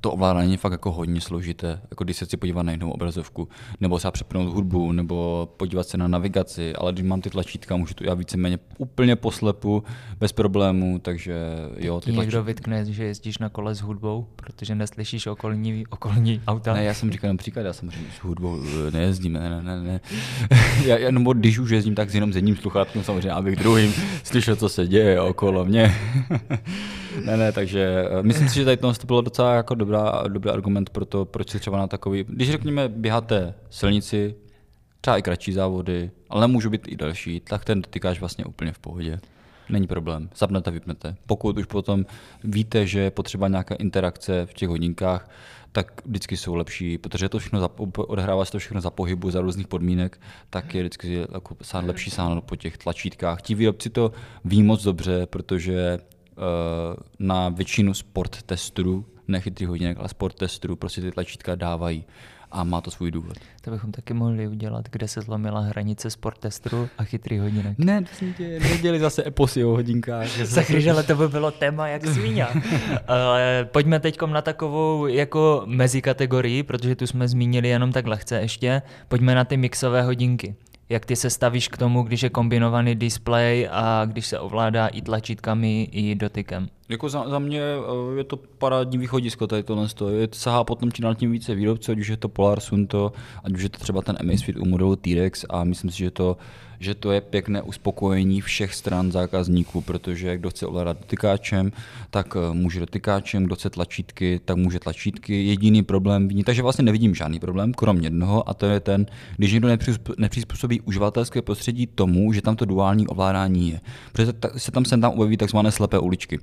To 0.00 0.12
ovládání 0.12 0.52
je 0.52 0.58
fakt 0.58 0.72
jako 0.72 0.92
hodně 0.92 1.20
složité, 1.20 1.80
jako 1.90 2.04
když 2.04 2.16
se 2.16 2.24
chci 2.24 2.36
podívat 2.36 2.62
na 2.62 2.72
jinou 2.72 2.90
obrazovku, 2.90 3.48
nebo 3.80 3.98
třeba 3.98 4.10
přepnout 4.10 4.54
hudbu, 4.54 4.92
nebo 4.92 5.48
podívat 5.56 5.88
se 5.88 5.98
na 5.98 6.08
navigaci, 6.08 6.74
ale 6.74 6.92
když 6.92 7.04
mám 7.04 7.20
ty 7.20 7.30
tlačítka, 7.30 7.76
můžu 7.76 7.94
to 7.94 8.04
já 8.04 8.14
víceméně 8.14 8.58
úplně 8.78 9.16
poslepu, 9.16 9.84
bez 10.18 10.32
problémů, 10.32 10.98
takže 10.98 11.34
jo. 11.76 12.00
Ty 12.00 12.10
někdo 12.10 12.22
tlačítka... 12.22 12.40
vytkne, 12.40 12.84
že 12.84 13.04
jezdíš 13.04 13.38
na 13.38 13.48
kole 13.48 13.74
s 13.74 13.80
hudbou, 13.80 14.26
protože 14.36 14.74
neslyšíš 14.74 15.26
okolní, 15.26 15.86
okolní 15.90 16.40
auta? 16.46 16.71
Ne, 16.74 16.84
já 16.84 16.94
jsem 16.94 17.12
říkal 17.12 17.30
například, 17.30 17.62
já 17.62 17.72
samozřejmě 17.72 18.08
s 18.18 18.22
hudbou 18.22 18.60
eh, 18.62 18.90
nejezdím, 18.90 19.32
ne, 19.32 19.50
ne, 19.50 19.62
ne. 19.62 19.82
ne. 19.82 20.00
já, 20.86 20.98
já, 20.98 21.10
nebo 21.10 21.32
když 21.32 21.58
už 21.58 21.70
jezdím, 21.70 21.94
tak 21.94 22.10
s 22.10 22.14
jenom 22.14 22.32
s 22.32 22.36
jedním 22.36 22.56
sluchátkem 22.56 23.04
samozřejmě, 23.04 23.32
abych 23.32 23.56
druhým 23.56 23.94
slyšel, 24.24 24.56
co 24.56 24.68
se 24.68 24.86
děje 24.86 25.20
okolo 25.20 25.64
mě. 25.64 25.94
ne, 27.24 27.36
ne, 27.36 27.52
takže 27.52 28.04
eh, 28.10 28.22
myslím 28.22 28.48
si, 28.48 28.54
že 28.54 28.64
tady 28.64 28.76
to 28.76 29.06
bylo 29.06 29.20
docela 29.20 29.54
jako 29.54 29.74
dobrá, 29.74 30.22
dobrý 30.28 30.50
argument 30.50 30.90
pro 30.90 31.04
to, 31.04 31.24
proč 31.24 31.50
si 31.50 31.60
třeba 31.60 31.78
na 31.78 31.86
takový, 31.86 32.24
když 32.28 32.50
řekněme, 32.50 32.88
běháte 32.88 33.54
silnici, 33.70 34.34
třeba 35.00 35.16
i 35.16 35.22
kratší 35.22 35.52
závody, 35.52 36.10
ale 36.30 36.46
můžou 36.46 36.70
být 36.70 36.88
i 36.88 36.96
další, 36.96 37.40
tak 37.40 37.64
ten 37.64 37.82
dotykáš 37.82 38.20
vlastně 38.20 38.44
úplně 38.44 38.72
v 38.72 38.78
pohodě. 38.78 39.20
Není 39.68 39.86
problém, 39.86 40.30
zapnete, 40.36 40.70
vypnete. 40.70 41.16
Pokud 41.26 41.58
už 41.58 41.64
potom 41.64 42.06
víte, 42.44 42.86
že 42.86 43.00
je 43.00 43.10
potřeba 43.10 43.48
nějaká 43.48 43.74
interakce 43.74 44.46
v 44.46 44.54
těch 44.54 44.68
hodinkách, 44.68 45.30
tak 45.72 46.06
vždycky 46.06 46.36
jsou 46.36 46.54
lepší, 46.54 46.98
protože 46.98 47.28
to 47.28 47.38
všechno 47.38 47.60
za, 47.60 47.70
odehrává 47.96 48.44
se 48.44 48.52
to 48.52 48.58
všechno 48.58 48.80
za 48.80 48.90
pohybu, 48.90 49.30
za 49.30 49.40
různých 49.40 49.68
podmínek, 49.68 50.20
tak 50.50 50.74
je 50.74 50.82
vždycky 50.82 51.26
jako 51.32 51.56
sán, 51.62 51.86
lepší 51.86 52.10
sáhnout 52.10 52.44
po 52.44 52.56
těch 52.56 52.78
tlačítkách. 52.78 53.42
Ti 53.42 53.54
výrobci 53.54 53.90
to 53.90 54.12
ví 54.44 54.62
moc 54.62 54.84
dobře, 54.84 55.26
protože 55.26 55.98
uh, 55.98 56.44
na 57.18 57.48
většinu 57.48 57.94
sport 57.94 58.42
testů, 58.42 59.06
ne 59.28 59.40
chytrých 59.40 59.68
hodinek, 59.68 59.98
ale 59.98 60.08
sport 60.08 60.34
testů, 60.34 60.76
prostě 60.76 61.00
ty 61.00 61.12
tlačítka 61.12 61.54
dávají 61.54 62.04
a 62.52 62.64
má 62.64 62.80
to 62.80 62.90
svůj 62.90 63.10
důvod. 63.10 63.36
To 63.60 63.70
bychom 63.70 63.92
taky 63.92 64.14
mohli 64.14 64.48
udělat, 64.48 64.88
kde 64.90 65.08
se 65.08 65.20
zlomila 65.20 65.60
hranice 65.60 66.10
sport 66.10 66.38
testru 66.38 66.88
a 66.98 67.04
chytrý 67.04 67.38
hodinek. 67.38 67.78
Ne, 67.78 68.02
prosím 68.02 68.34
tě, 68.34 68.60
neděli 68.60 69.00
zase 69.00 69.26
eposy 69.26 69.64
o 69.64 69.68
hodinkách. 69.68 70.28
Zachryž, 70.42 70.86
ale 70.86 71.02
to 71.02 71.14
by 71.14 71.28
bylo 71.28 71.50
téma 71.50 71.88
jak 71.88 72.06
svíňa. 72.06 72.48
ale 73.06 73.68
pojďme 73.72 74.00
teď 74.00 74.22
na 74.22 74.42
takovou 74.42 75.06
jako 75.06 75.62
mezikategorii, 75.66 76.62
protože 76.62 76.96
tu 76.96 77.06
jsme 77.06 77.28
zmínili 77.28 77.68
jenom 77.68 77.92
tak 77.92 78.06
lehce 78.06 78.40
ještě. 78.40 78.82
Pojďme 79.08 79.34
na 79.34 79.44
ty 79.44 79.56
mixové 79.56 80.02
hodinky 80.02 80.54
jak 80.92 81.06
ty 81.06 81.16
se 81.16 81.30
stavíš 81.30 81.68
k 81.68 81.76
tomu, 81.76 82.02
když 82.02 82.22
je 82.22 82.30
kombinovaný 82.30 82.94
display 82.94 83.68
a 83.70 84.04
když 84.04 84.26
se 84.26 84.38
ovládá 84.38 84.86
i 84.86 85.02
tlačítkami, 85.02 85.88
i 85.92 86.14
dotykem? 86.14 86.68
Jako 86.88 87.08
za, 87.08 87.28
za 87.28 87.38
mě 87.38 87.60
eh, 87.60 88.18
je 88.18 88.24
to 88.24 88.36
parádní 88.36 88.98
východisko 88.98 89.46
tady 89.46 89.62
tohle. 89.62 89.86
Je, 90.10 90.28
sahá 90.32 90.64
potom 90.64 90.92
čím 90.92 91.14
tím 91.14 91.32
více 91.32 91.54
výrobců, 91.54 91.92
ať 91.92 91.98
už 91.98 92.08
je 92.08 92.16
to 92.16 92.28
Polar 92.28 92.60
Sunto, 92.60 93.12
ať 93.44 93.52
už 93.52 93.62
je 93.62 93.68
to 93.68 93.78
třeba 93.78 94.02
ten 94.02 94.16
Amazfit 94.20 94.56
u 94.56 94.64
modelu 94.64 94.96
T-Rex 94.96 95.44
a 95.50 95.64
myslím 95.64 95.90
si, 95.90 95.98
že 95.98 96.10
to 96.10 96.36
že 96.82 96.94
to 96.94 97.12
je 97.12 97.20
pěkné 97.20 97.62
uspokojení 97.62 98.40
všech 98.40 98.74
stran 98.74 99.12
zákazníků, 99.12 99.80
protože 99.80 100.38
kdo 100.38 100.50
chce 100.50 100.66
ovládat 100.66 100.98
dotykáčem, 101.00 101.72
tak 102.10 102.36
eh, 102.36 102.54
může 102.54 102.80
dotykáčem, 102.80 103.44
kdo 103.44 103.54
chce 103.54 103.70
tlačítky, 103.70 104.40
tak 104.44 104.56
může 104.56 104.78
tlačítky. 104.78 105.46
Jediný 105.46 105.82
problém 105.82 106.28
vidím, 106.28 106.44
takže 106.44 106.62
vlastně 106.62 106.84
nevidím 106.84 107.14
žádný 107.14 107.40
problém, 107.40 107.74
kromě 107.74 108.06
jednoho, 108.06 108.48
a 108.48 108.54
to 108.54 108.66
je 108.66 108.80
ten, 108.80 109.06
když 109.36 109.52
někdo 109.52 109.68
nepřizpůsobí 110.18 110.80
uživatelské 110.80 111.42
prostředí 111.42 111.86
tomu, 111.86 112.32
že 112.32 112.42
tam 112.42 112.56
to 112.56 112.64
duální 112.64 113.06
ovládání 113.06 113.70
je. 113.70 113.80
Protože 114.12 114.32
se 114.56 114.70
tam 114.70 114.84
sem 114.84 115.00
tam 115.00 115.12
objeví 115.12 115.36
takzvané 115.36 115.72
slepé 115.72 115.98
uličky. 115.98 116.38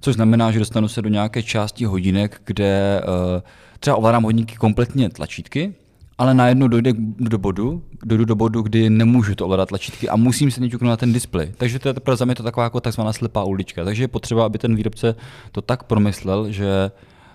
Což 0.00 0.14
znamená, 0.14 0.50
že 0.50 0.58
dostanu 0.58 0.88
se 0.88 1.02
do 1.02 1.08
nějaké 1.08 1.42
části 1.42 1.84
hodinek, 1.84 2.40
kde 2.44 3.00
uh, 3.04 3.42
třeba 3.80 3.96
ovládám 3.96 4.22
hodinky 4.22 4.56
kompletně 4.56 5.10
tlačítky, 5.10 5.74
ale 6.22 6.34
najednou 6.34 6.68
dojde 6.68 6.92
do 7.18 7.38
bodu, 7.38 7.82
dojdu 8.04 8.24
do 8.24 8.34
bodu, 8.34 8.62
kdy 8.62 8.90
nemůžu 8.90 9.34
to 9.34 9.44
ovládat 9.44 9.68
tlačítky 9.68 10.08
a 10.08 10.16
musím 10.16 10.50
se 10.50 10.68
ťuknout 10.68 10.90
na 10.90 10.96
ten 10.96 11.12
displej. 11.12 11.52
Takže 11.56 11.78
to 11.78 11.88
je 11.88 12.16
za 12.16 12.24
mě 12.24 12.34
to 12.34 12.42
taková 12.42 12.64
jako 12.64 12.80
takzvaná 12.80 13.12
slepá 13.12 13.44
ulička. 13.44 13.84
Takže 13.84 14.02
je 14.02 14.08
potřeba, 14.08 14.46
aby 14.46 14.58
ten 14.58 14.76
výrobce 14.76 15.14
to 15.52 15.62
tak 15.62 15.82
promyslel, 15.82 16.52
že 16.52 16.90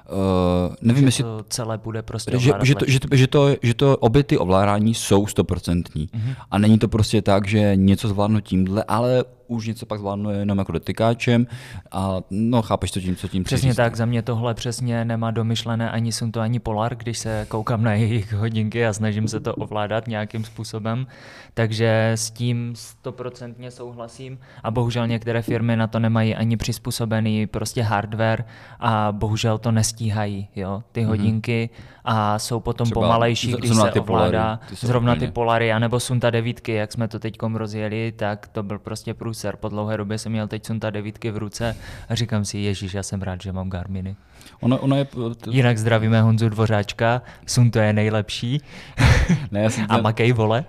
Uh, 0.09 0.75
nevím, 0.81 1.01
že 1.01 1.07
jestli 1.07 1.23
to 1.23 1.45
celé 1.49 1.77
bude 1.77 2.01
prostě 2.01 2.39
že, 2.39 2.39
že, 2.39 2.75
to, 2.75 2.85
že, 2.87 2.99
to, 2.99 3.07
že, 3.11 3.27
to, 3.27 3.55
že 3.61 3.73
to 3.73 3.97
obě 3.97 4.23
ty 4.23 4.37
ovládání 4.37 4.93
jsou 4.93 5.27
stoprocentní. 5.27 6.07
Mm-hmm. 6.07 6.35
A 6.51 6.57
není 6.57 6.79
to 6.79 6.87
prostě 6.87 7.21
tak, 7.21 7.47
že 7.47 7.71
něco 7.75 8.07
zvládnu 8.07 8.39
tímhle, 8.39 8.83
ale 8.87 9.23
už 9.47 9.67
něco 9.67 9.85
pak 9.85 9.99
zvládnu 9.99 10.31
jenom 10.31 10.57
jako 10.57 10.71
dotykáčem 10.71 11.47
a 11.91 12.21
no 12.29 12.61
chápeš, 12.61 12.91
co 12.91 13.01
tím, 13.01 13.15
co 13.15 13.27
tím 13.27 13.43
Přesně 13.43 13.75
tak, 13.75 13.95
za 13.95 14.05
mě 14.05 14.21
tohle 14.21 14.53
přesně 14.53 15.05
nemá 15.05 15.31
domyšlené 15.31 15.91
ani 15.91 16.11
jsem 16.11 16.31
to 16.31 16.39
ani 16.39 16.59
Polar, 16.59 16.95
když 16.95 17.17
se 17.17 17.45
koukám 17.49 17.83
na 17.83 17.93
jejich 17.93 18.33
hodinky 18.33 18.85
a 18.85 18.93
snažím 18.93 19.27
se 19.27 19.39
to 19.39 19.55
ovládat 19.55 20.07
nějakým 20.07 20.43
způsobem, 20.43 21.07
takže 21.53 22.11
s 22.15 22.31
tím 22.31 22.73
stoprocentně 22.75 23.71
souhlasím 23.71 24.39
a 24.63 24.71
bohužel 24.71 25.07
některé 25.07 25.41
firmy 25.41 25.75
na 25.75 25.87
to 25.87 25.99
nemají 25.99 26.35
ani 26.35 26.57
přizpůsobený 26.57 27.47
prostě 27.47 27.81
hardware 27.81 28.45
a 28.79 29.11
bohužel 29.11 29.57
to 29.57 29.71
nestíhají, 29.71 30.47
jo, 30.55 30.83
ty 30.91 31.01
mm-hmm. 31.01 31.07
hodinky 31.07 31.69
a 32.05 32.39
jsou 32.39 32.59
potom 32.59 32.85
Třeba 32.85 33.01
pomalejší, 33.01 33.53
když 33.53 33.75
se 33.75 33.91
ty 33.91 33.99
ovládá 33.99 34.57
polary, 34.57 34.75
zrovna 34.75 35.15
ty 35.15 35.27
Polary, 35.27 35.71
anebo 35.71 35.99
Sunta 35.99 36.29
devítky, 36.29 36.73
jak 36.73 36.91
jsme 36.91 37.07
to 37.07 37.19
teď 37.19 37.37
rozjeli, 37.53 38.13
tak 38.15 38.47
to 38.47 38.63
byl 38.63 38.79
prostě 38.79 39.13
průser. 39.37 39.55
Po 39.55 39.69
dlouhé 39.69 39.97
době 39.97 40.17
jsem 40.17 40.31
měl 40.31 40.47
teď 40.47 40.65
Sunta 40.65 40.89
devítky 40.89 41.31
v 41.31 41.37
ruce 41.37 41.75
a 42.09 42.15
říkám 42.15 42.45
si, 42.45 42.57
ježíš, 42.57 42.93
já 42.93 43.03
jsem 43.03 43.21
rád, 43.21 43.41
že 43.41 43.51
mám 43.51 43.69
Garminy. 43.69 44.15
Ono, 44.61 44.79
ono 44.79 44.95
je... 44.95 45.07
Jinak 45.51 45.77
zdravíme 45.77 46.21
Honzu 46.21 46.49
Dvořáčka, 46.49 47.21
Sunto 47.45 47.79
je 47.79 47.93
nejlepší. 47.93 48.61
ne, 49.51 49.63
já 49.63 49.69
jsem 49.69 49.85
a 49.89 50.01
makej 50.01 50.31
vole. 50.31 50.65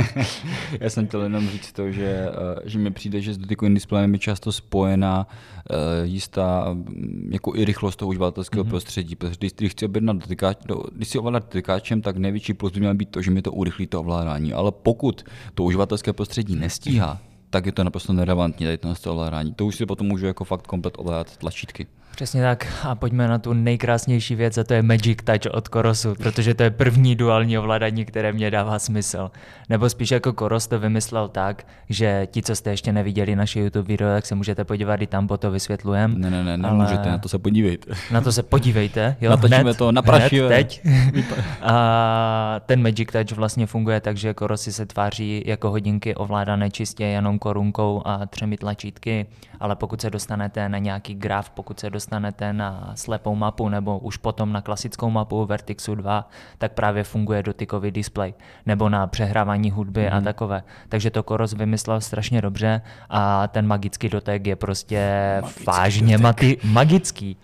já 0.80 0.90
jsem 0.90 1.06
chtěl 1.06 1.22
jenom 1.22 1.48
říct 1.48 1.72
to, 1.72 1.90
že, 1.90 2.28
eh, 2.28 2.60
že 2.64 2.78
mi 2.78 2.90
přijde, 2.90 3.20
že 3.20 3.34
s 3.34 3.38
dotykovým 3.38 3.74
displejem 3.74 4.12
je 4.12 4.18
často 4.18 4.52
spojená 4.52 5.26
uh, 5.26 5.76
jistá 6.02 6.72
mm, 6.72 7.28
jako 7.32 7.56
i 7.56 7.64
rychlost 7.64 7.96
toho 7.96 8.08
uživatelského 8.08 8.64
mm-hmm. 8.64 8.68
prostředí, 8.68 9.16
protože 9.16 9.36
když, 9.38 9.52
když 9.52 9.72
chci 9.72 9.84
objednat 9.84 10.16
dotykáč, 10.16 10.56
do, 10.66 10.82
když 10.92 11.08
si 11.08 11.18
ovládat 11.18 11.42
dotykáčem, 11.42 12.02
tak 12.02 12.16
největší 12.16 12.54
plus 12.54 12.72
by 12.72 12.80
měl 12.80 12.94
být 12.94 13.08
to, 13.08 13.22
že 13.22 13.30
mi 13.30 13.42
to 13.42 13.52
urychlí 13.52 13.86
to 13.86 14.00
ovládání. 14.00 14.52
Ale 14.52 14.72
pokud 14.72 15.24
to 15.54 15.64
uživatelské 15.64 16.12
prostředí 16.12 16.56
nestíhá, 16.56 17.20
tak 17.52 17.66
je 17.66 17.72
to 17.72 17.84
naprosto 17.84 18.12
nerelevantní 18.12 18.66
tady 18.66 18.78
to 18.78 19.12
ovládání. 19.12 19.54
To 19.54 19.66
už 19.66 19.76
si 19.76 19.86
potom 19.86 20.06
můžu 20.06 20.26
jako 20.26 20.44
fakt 20.44 20.66
komplet 20.66 20.94
ovládat 20.98 21.36
tlačítky. 21.36 21.86
Přesně 22.14 22.42
tak 22.42 22.66
a 22.82 22.94
pojďme 22.94 23.28
na 23.28 23.38
tu 23.38 23.52
nejkrásnější 23.52 24.34
věc 24.34 24.58
a 24.58 24.64
to 24.64 24.74
je 24.74 24.82
Magic 24.82 25.18
Touch 25.24 25.54
od 25.54 25.68
Korosu, 25.68 26.14
protože 26.14 26.54
to 26.54 26.62
je 26.62 26.70
první 26.70 27.16
duální 27.16 27.58
ovládání, 27.58 28.04
které 28.04 28.32
mě 28.32 28.50
dává 28.50 28.78
smysl. 28.78 29.30
Nebo 29.68 29.90
spíš 29.90 30.10
jako 30.10 30.32
Koros 30.32 30.66
to 30.66 30.78
vymyslel 30.78 31.28
tak, 31.28 31.66
že 31.88 32.28
ti, 32.30 32.42
co 32.42 32.56
jste 32.56 32.70
ještě 32.70 32.92
neviděli 32.92 33.36
naše 33.36 33.60
YouTube 33.60 33.88
video, 33.88 34.08
tak 34.08 34.26
se 34.26 34.34
můžete 34.34 34.64
podívat, 34.64 35.02
i 35.02 35.06
tam 35.06 35.28
po 35.28 35.36
to 35.36 35.50
vysvětlujem. 35.50 36.14
Ne, 36.18 36.30
ne, 36.30 36.44
ne, 36.44 36.56
nemůžete, 36.56 37.02
ale... 37.02 37.10
na 37.10 37.18
to 37.18 37.28
se 37.28 37.38
podívejte. 37.38 37.94
Na 38.10 38.20
to 38.20 38.32
se 38.32 38.42
podívejte, 38.42 39.16
jo, 39.20 39.30
Natočíme 39.36 39.60
hned, 39.60 39.76
to, 39.76 39.92
naprašíme. 39.92 40.48
teď. 40.48 40.86
a 41.62 42.60
ten 42.66 42.82
Magic 42.82 43.08
Touch 43.12 43.32
vlastně 43.32 43.66
funguje 43.66 44.00
tak, 44.00 44.16
že 44.16 44.34
Korosy 44.34 44.72
se 44.72 44.86
tváří 44.86 45.42
jako 45.46 45.70
hodinky 45.70 46.14
ovládané 46.14 46.70
čistě 46.70 47.04
jenom 47.04 47.38
korunkou 47.38 48.02
a 48.04 48.26
třemi 48.26 48.56
tlačítky, 48.56 49.26
ale 49.60 49.76
pokud 49.76 50.00
se 50.00 50.10
dostanete 50.10 50.68
na 50.68 50.78
nějaký 50.78 51.14
graf, 51.14 51.50
pokud 51.50 51.80
se 51.80 51.90
dostanete 51.90 52.01
dostanete 52.02 52.52
na 52.52 52.92
slepou 52.94 53.34
mapu 53.34 53.68
nebo 53.68 53.98
už 53.98 54.16
potom 54.16 54.52
na 54.52 54.60
klasickou 54.60 55.10
mapu 55.10 55.46
Vertixu 55.46 55.94
2, 55.94 56.28
tak 56.58 56.72
právě 56.72 57.04
funguje 57.04 57.42
dotykový 57.42 57.90
display 57.90 58.34
nebo 58.66 58.88
na 58.88 59.06
přehrávání 59.06 59.70
hudby 59.70 60.00
mm. 60.00 60.08
a 60.12 60.14
mhm. 60.14 60.24
takové. 60.24 60.62
Takže 60.88 61.10
to 61.10 61.22
Koros 61.22 61.52
vymyslel 61.52 62.00
strašně 62.00 62.42
dobře 62.42 62.80
a 63.10 63.48
ten 63.48 63.66
magický 63.66 64.08
dotek 64.08 64.46
je 64.46 64.56
prostě 64.56 64.98
magický 65.40 65.64
vážně 65.64 66.18
mati- 66.18 66.58
magický. 66.64 67.36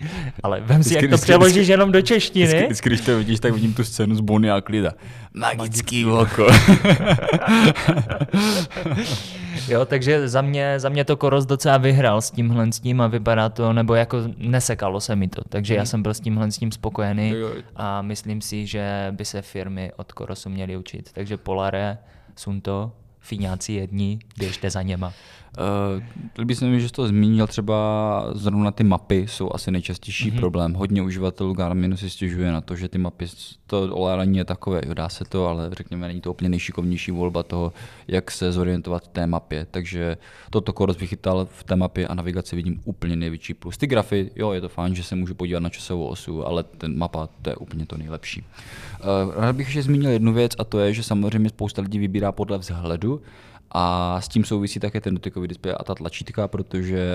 Ale 0.42 0.60
vem 0.60 0.82
si, 0.82 0.94
jak 0.94 1.10
to 1.10 1.18
přeložíš 1.18 1.68
jenom 1.68 1.92
do 1.92 2.02
češtiny. 2.02 2.46
Vždycky, 2.46 2.66
vždycky, 2.66 2.88
když 2.88 3.00
to 3.00 3.18
vidíš, 3.18 3.40
tak 3.40 3.52
vidím 3.52 3.74
tu 3.74 3.84
scénu 3.84 4.14
z 4.14 4.20
Bonnie 4.20 4.52
a 4.52 4.60
Klida. 4.60 4.92
Magický 5.34 6.06
oko. 6.06 6.46
jo, 9.68 9.84
takže 9.84 10.28
za 10.28 10.42
mě, 10.42 10.80
za 10.80 10.88
mě 10.88 11.04
to 11.04 11.16
Koros 11.16 11.46
docela 11.46 11.78
vyhrál 11.78 12.20
s 12.20 12.30
tímhle 12.30 12.72
s 12.72 12.80
tím 12.80 13.00
a 13.00 13.06
vypadá 13.06 13.48
to, 13.48 13.72
nebo 13.72 13.94
jako 13.94 14.18
nesekalo 14.36 15.00
se 15.00 15.16
mi 15.16 15.28
to, 15.28 15.42
takže 15.48 15.74
já 15.74 15.80
mhm. 15.80 15.86
jsem 15.86 16.02
byl 16.02 16.14
s 16.14 16.20
tímhle 16.20 16.50
s 16.50 16.58
tím 16.58 16.72
spokojený 16.72 17.34
a 17.76 18.02
myslím 18.02 18.40
si, 18.40 18.66
že 18.66 19.08
by 19.10 19.24
se 19.24 19.42
firmy 19.42 19.92
od 19.96 20.12
Korosu 20.12 20.50
měly 20.50 20.76
učit. 20.76 21.10
Takže 21.12 21.36
Polare, 21.36 21.98
Sunto, 22.36 22.92
Fíňáci 23.20 23.72
jedni, 23.72 24.18
běžte 24.38 24.70
za 24.70 24.82
něma. 24.82 25.12
Uh, 25.58 26.02
líbí 26.38 26.54
se 26.54 26.66
mi, 26.66 26.80
že 26.80 26.88
jsi 26.88 26.94
to 26.94 27.08
zmínil, 27.08 27.46
třeba 27.46 28.30
zrovna 28.34 28.70
ty 28.70 28.84
mapy 28.84 29.26
jsou 29.28 29.50
asi 29.54 29.70
nejčastější 29.70 30.32
mm-hmm. 30.32 30.38
problém. 30.38 30.74
Hodně 30.74 31.02
uživatelů 31.02 31.54
Garminu 31.54 31.96
si 31.96 32.10
stěžuje 32.10 32.52
na 32.52 32.60
to, 32.60 32.76
že 32.76 32.88
ty 32.88 32.98
mapy, 32.98 33.26
to 33.66 33.82
ovládání 33.82 34.38
je 34.38 34.44
takové, 34.44 34.80
jo, 34.86 34.94
dá 34.94 35.08
se 35.08 35.24
to, 35.24 35.46
ale 35.46 35.70
řekněme, 35.72 36.08
není 36.08 36.20
to 36.20 36.30
úplně 36.30 36.48
nejšikovnější 36.48 37.10
volba 37.10 37.42
toho, 37.42 37.72
jak 38.08 38.30
se 38.30 38.52
zorientovat 38.52 39.04
v 39.04 39.08
té 39.08 39.26
mapě. 39.26 39.66
Takže 39.70 40.16
toto 40.50 40.72
Koros 40.72 40.98
vychytal 40.98 41.48
v 41.50 41.64
té 41.64 41.76
mapě 41.76 42.08
a 42.08 42.14
navigaci 42.14 42.56
vidím 42.56 42.80
úplně 42.84 43.16
největší 43.16 43.54
plus. 43.54 43.78
Ty 43.78 43.86
grafy, 43.86 44.30
jo, 44.36 44.52
je 44.52 44.60
to 44.60 44.68
fajn, 44.68 44.94
že 44.94 45.02
se 45.02 45.16
můžu 45.16 45.34
podívat 45.34 45.60
na 45.60 45.68
časovou 45.68 46.06
osu, 46.06 46.46
ale 46.46 46.62
ten 46.62 46.98
mapa, 46.98 47.28
to 47.42 47.50
je 47.50 47.56
úplně 47.56 47.86
to 47.86 47.96
nejlepší. 47.96 48.40
Uh, 48.40 49.34
rád 49.34 49.56
bych 49.56 49.66
ještě 49.66 49.82
zmínil 49.82 50.10
jednu 50.10 50.32
věc 50.32 50.52
a 50.58 50.64
to 50.64 50.80
je, 50.80 50.94
že 50.94 51.02
samozřejmě 51.02 51.48
spousta 51.48 51.82
lidí 51.82 51.98
vybírá 51.98 52.32
podle 52.32 52.58
vzhledu, 52.58 53.22
a 53.70 54.16
s 54.20 54.28
tím 54.28 54.44
souvisí 54.44 54.80
také 54.80 55.00
ten 55.00 55.14
dotykový 55.14 55.48
displej 55.48 55.74
a 55.78 55.84
ta 55.84 55.94
tlačítka, 55.94 56.48
protože 56.48 57.10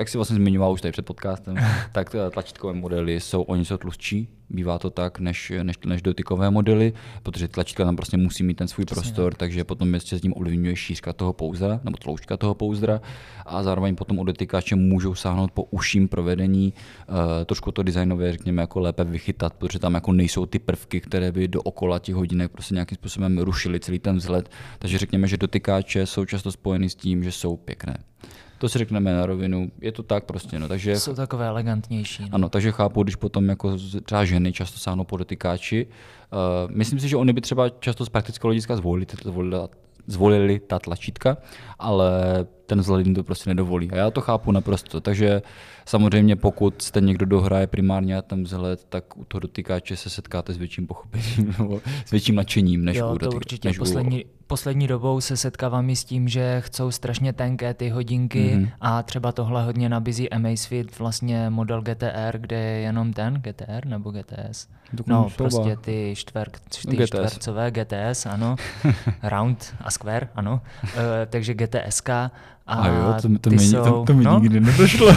jak 0.00 0.08
si 0.08 0.18
vlastně 0.18 0.36
zmiňoval 0.36 0.72
už 0.72 0.80
tady 0.80 0.92
před 0.92 1.06
podcastem, 1.06 1.56
tak 1.92 2.16
tlačítkové 2.30 2.72
modely 2.72 3.20
jsou 3.20 3.42
o 3.42 3.56
něco 3.56 3.78
tlustší, 3.78 4.28
bývá 4.50 4.78
to 4.78 4.90
tak, 4.90 5.18
než, 5.18 5.52
než, 5.62 5.78
než 5.86 6.02
dotykové 6.02 6.50
modely, 6.50 6.92
protože 7.22 7.48
tlačítka 7.48 7.84
tam 7.84 7.96
prostě 7.96 8.16
musí 8.16 8.42
mít 8.42 8.54
ten 8.54 8.68
svůj 8.68 8.84
Přesně 8.84 9.02
prostor, 9.02 9.32
tak. 9.32 9.38
takže 9.38 9.64
potom 9.64 9.94
ještě 9.94 10.18
s 10.18 10.20
tím 10.20 10.34
ovlivňuje 10.36 10.76
šířka 10.76 11.12
toho 11.12 11.32
pouzdra, 11.32 11.80
nebo 11.84 11.96
tloušťka 11.96 12.36
toho 12.36 12.54
pouzdra 12.54 13.00
a 13.46 13.62
zároveň 13.62 13.96
potom 13.96 14.18
u 14.18 14.24
dotykače 14.24 14.76
můžou 14.76 15.14
sáhnout 15.14 15.52
po 15.52 15.62
uším 15.62 16.08
provedení, 16.08 16.72
uh, 17.08 17.16
trošku 17.44 17.72
to 17.72 17.82
designově, 17.82 18.32
řekněme, 18.32 18.62
jako 18.62 18.80
lépe 18.80 19.04
vychytat, 19.04 19.54
protože 19.54 19.78
tam 19.78 19.94
jako 19.94 20.12
nejsou 20.12 20.46
ty 20.46 20.58
prvky, 20.58 21.00
které 21.00 21.32
by 21.32 21.48
do 21.48 21.62
okola 21.62 21.98
těch 21.98 22.14
hodinek 22.14 22.52
prostě 22.52 22.74
nějakým 22.74 22.96
způsobem 22.96 23.38
rušily 23.38 23.80
celý 23.80 23.98
ten 23.98 24.16
vzhled, 24.16 24.50
takže 24.78 24.98
řekněme, 24.98 25.28
že 25.28 25.36
dotykáče 25.36 26.06
jsou 26.06 26.24
často 26.24 26.52
spojeny 26.52 26.90
s 26.90 26.94
tím, 26.94 27.24
že 27.24 27.32
jsou 27.32 27.56
pěkné. 27.56 27.96
To 28.60 28.68
si 28.68 28.78
řekneme 28.78 29.12
na 29.12 29.26
rovinu, 29.26 29.70
je 29.80 29.92
to 29.92 30.02
tak 30.02 30.24
prostě. 30.24 30.58
No, 30.58 30.68
takže, 30.68 31.00
Jsou 31.00 31.14
takové 31.14 31.46
elegantnější. 31.46 32.22
No. 32.22 32.28
Ano, 32.32 32.48
takže 32.48 32.72
chápu, 32.72 33.02
když 33.02 33.16
potom 33.16 33.48
jako 33.48 33.76
třeba 34.04 34.24
ženy 34.24 34.52
často 34.52 34.78
sáhnou 34.78 35.04
po 35.04 35.16
dotykáči. 35.16 35.86
Uh, 35.86 36.76
myslím 36.76 37.00
si, 37.00 37.08
že 37.08 37.16
oni 37.16 37.32
by 37.32 37.40
třeba 37.40 37.68
často 37.68 38.04
z 38.04 38.08
praktického 38.08 38.48
hlediska 38.48 38.76
zvolili, 38.76 39.06
zvolili, 39.24 39.56
zvolili 40.06 40.60
ta 40.60 40.78
tlačítka, 40.78 41.36
ale 41.78 42.12
ten 42.70 42.80
vzhled 42.80 43.06
jim 43.06 43.14
to 43.14 43.24
prostě 43.24 43.50
nedovolí. 43.50 43.90
A 43.90 43.96
já 43.96 44.10
to 44.10 44.20
chápu 44.20 44.52
naprosto. 44.52 45.00
Takže 45.00 45.42
samozřejmě 45.86 46.36
pokud 46.36 46.82
jste 46.82 47.00
někdo 47.00 47.26
dohraje 47.26 47.66
primárně 47.66 48.22
ten 48.22 48.42
vzhled, 48.42 48.84
tak 48.88 49.16
u 49.16 49.24
toho 49.24 49.40
dotykáče 49.40 49.96
se 49.96 50.10
setkáte 50.10 50.52
s 50.52 50.56
větším 50.56 50.86
pochopením 50.86 51.54
nebo 51.58 51.80
s 52.06 52.10
větším 52.10 52.34
nadšením 52.34 52.84
než 52.84 52.96
jo, 52.96 53.14
u 53.14 53.18
dotyk, 53.18 53.36
určitě. 53.36 53.68
Než 53.68 53.78
poslední, 53.78 54.24
u... 54.24 54.28
poslední 54.46 54.86
dobou 54.86 55.20
se 55.20 55.36
setkávám 55.36 55.90
i 55.90 55.96
s 55.96 56.04
tím, 56.04 56.28
že 56.28 56.60
chcou 56.60 56.90
strašně 56.90 57.32
tenké 57.32 57.74
ty 57.74 57.88
hodinky 57.88 58.52
mm-hmm. 58.54 58.70
a 58.80 59.02
třeba 59.02 59.32
tohle 59.32 59.64
hodně 59.64 59.88
nabízí 59.88 60.30
Amazfit, 60.30 60.98
vlastně 60.98 61.50
model 61.50 61.82
GTR, 61.82 62.38
kde 62.38 62.56
je 62.56 62.80
jenom 62.80 63.12
ten 63.12 63.34
GTR 63.34 63.86
nebo 63.86 64.10
GTS. 64.10 64.68
Dokonce 64.92 65.12
no, 65.12 65.30
prostě 65.36 65.76
ty, 65.76 66.14
čtver, 66.16 66.50
ty 66.88 66.96
GTS. 66.96 67.06
čtvercové 67.06 67.70
GTS, 67.70 68.26
ano. 68.26 68.56
Round 69.22 69.74
a 69.80 69.90
Square, 69.90 70.28
ano. 70.34 70.60
Uh, 70.84 70.90
takže 71.26 71.54
GTSK 71.54 72.10
a, 72.70 72.74
a 72.74 72.88
jo, 72.88 73.14
to, 73.22 73.28
to, 73.40 73.50
mi, 73.50 73.58
jsou, 73.58 73.84
to, 73.84 74.04
to 74.06 74.14
mi 74.14 74.24
no? 74.24 74.40
nikdy 74.40 74.60
nedošlo. 74.60 75.08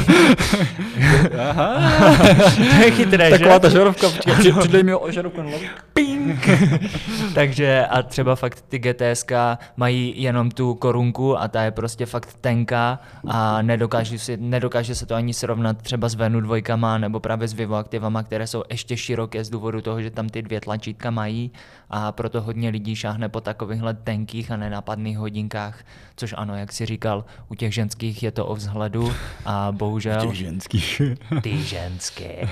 Aha. 1.49 2.17
to 2.57 2.83
je 2.83 2.91
chytré, 2.91 3.29
Taková 3.29 3.53
že? 3.53 3.59
ta 3.59 3.69
žarovka, 3.69 4.07
přidej 4.59 4.83
mi 4.83 4.95
o 4.95 5.11
žarovku 5.11 5.41
na 5.41 5.49
Pink. 5.93 6.49
Takže 7.35 7.85
a 7.85 8.03
třeba 8.03 8.35
fakt 8.35 8.61
ty 8.69 8.79
GTSK 8.79 9.31
mají 9.77 10.21
jenom 10.21 10.51
tu 10.51 10.73
korunku 10.73 11.39
a 11.39 11.47
ta 11.47 11.63
je 11.63 11.71
prostě 11.71 12.05
fakt 12.05 12.37
tenká 12.41 12.99
a 13.27 13.61
nedokáže, 13.61 14.19
si, 14.19 14.37
nedokáže 14.37 14.95
se 14.95 15.05
to 15.05 15.15
ani 15.15 15.33
srovnat 15.33 15.81
třeba 15.81 16.09
s 16.09 16.15
Venu 16.15 16.41
dvojkama 16.41 16.97
nebo 16.97 17.19
právě 17.19 17.47
s 17.47 17.53
Vivo 17.53 17.75
aktivama, 17.75 18.23
které 18.23 18.47
jsou 18.47 18.63
ještě 18.69 18.97
široké 18.97 19.43
z 19.43 19.49
důvodu 19.49 19.81
toho, 19.81 20.01
že 20.01 20.11
tam 20.11 20.29
ty 20.29 20.41
dvě 20.41 20.61
tlačítka 20.61 21.11
mají 21.11 21.51
a 21.89 22.11
proto 22.11 22.41
hodně 22.41 22.69
lidí 22.69 22.95
šáhne 22.95 23.29
po 23.29 23.41
takovýchhle 23.41 23.93
tenkých 23.93 24.51
a 24.51 24.57
nenápadných 24.57 25.17
hodinkách, 25.17 25.83
což 26.15 26.33
ano, 26.37 26.55
jak 26.55 26.71
si 26.71 26.85
říkal, 26.85 27.25
u 27.49 27.55
těch 27.55 27.73
ženských 27.73 28.23
je 28.23 28.31
to 28.31 28.45
o 28.45 28.55
vzhledu 28.55 29.13
a 29.45 29.71
bohužel... 29.77 30.21
Těch 30.21 30.33
ženských. 30.33 31.01
Ty 31.41 31.57
ženské. 31.57 32.49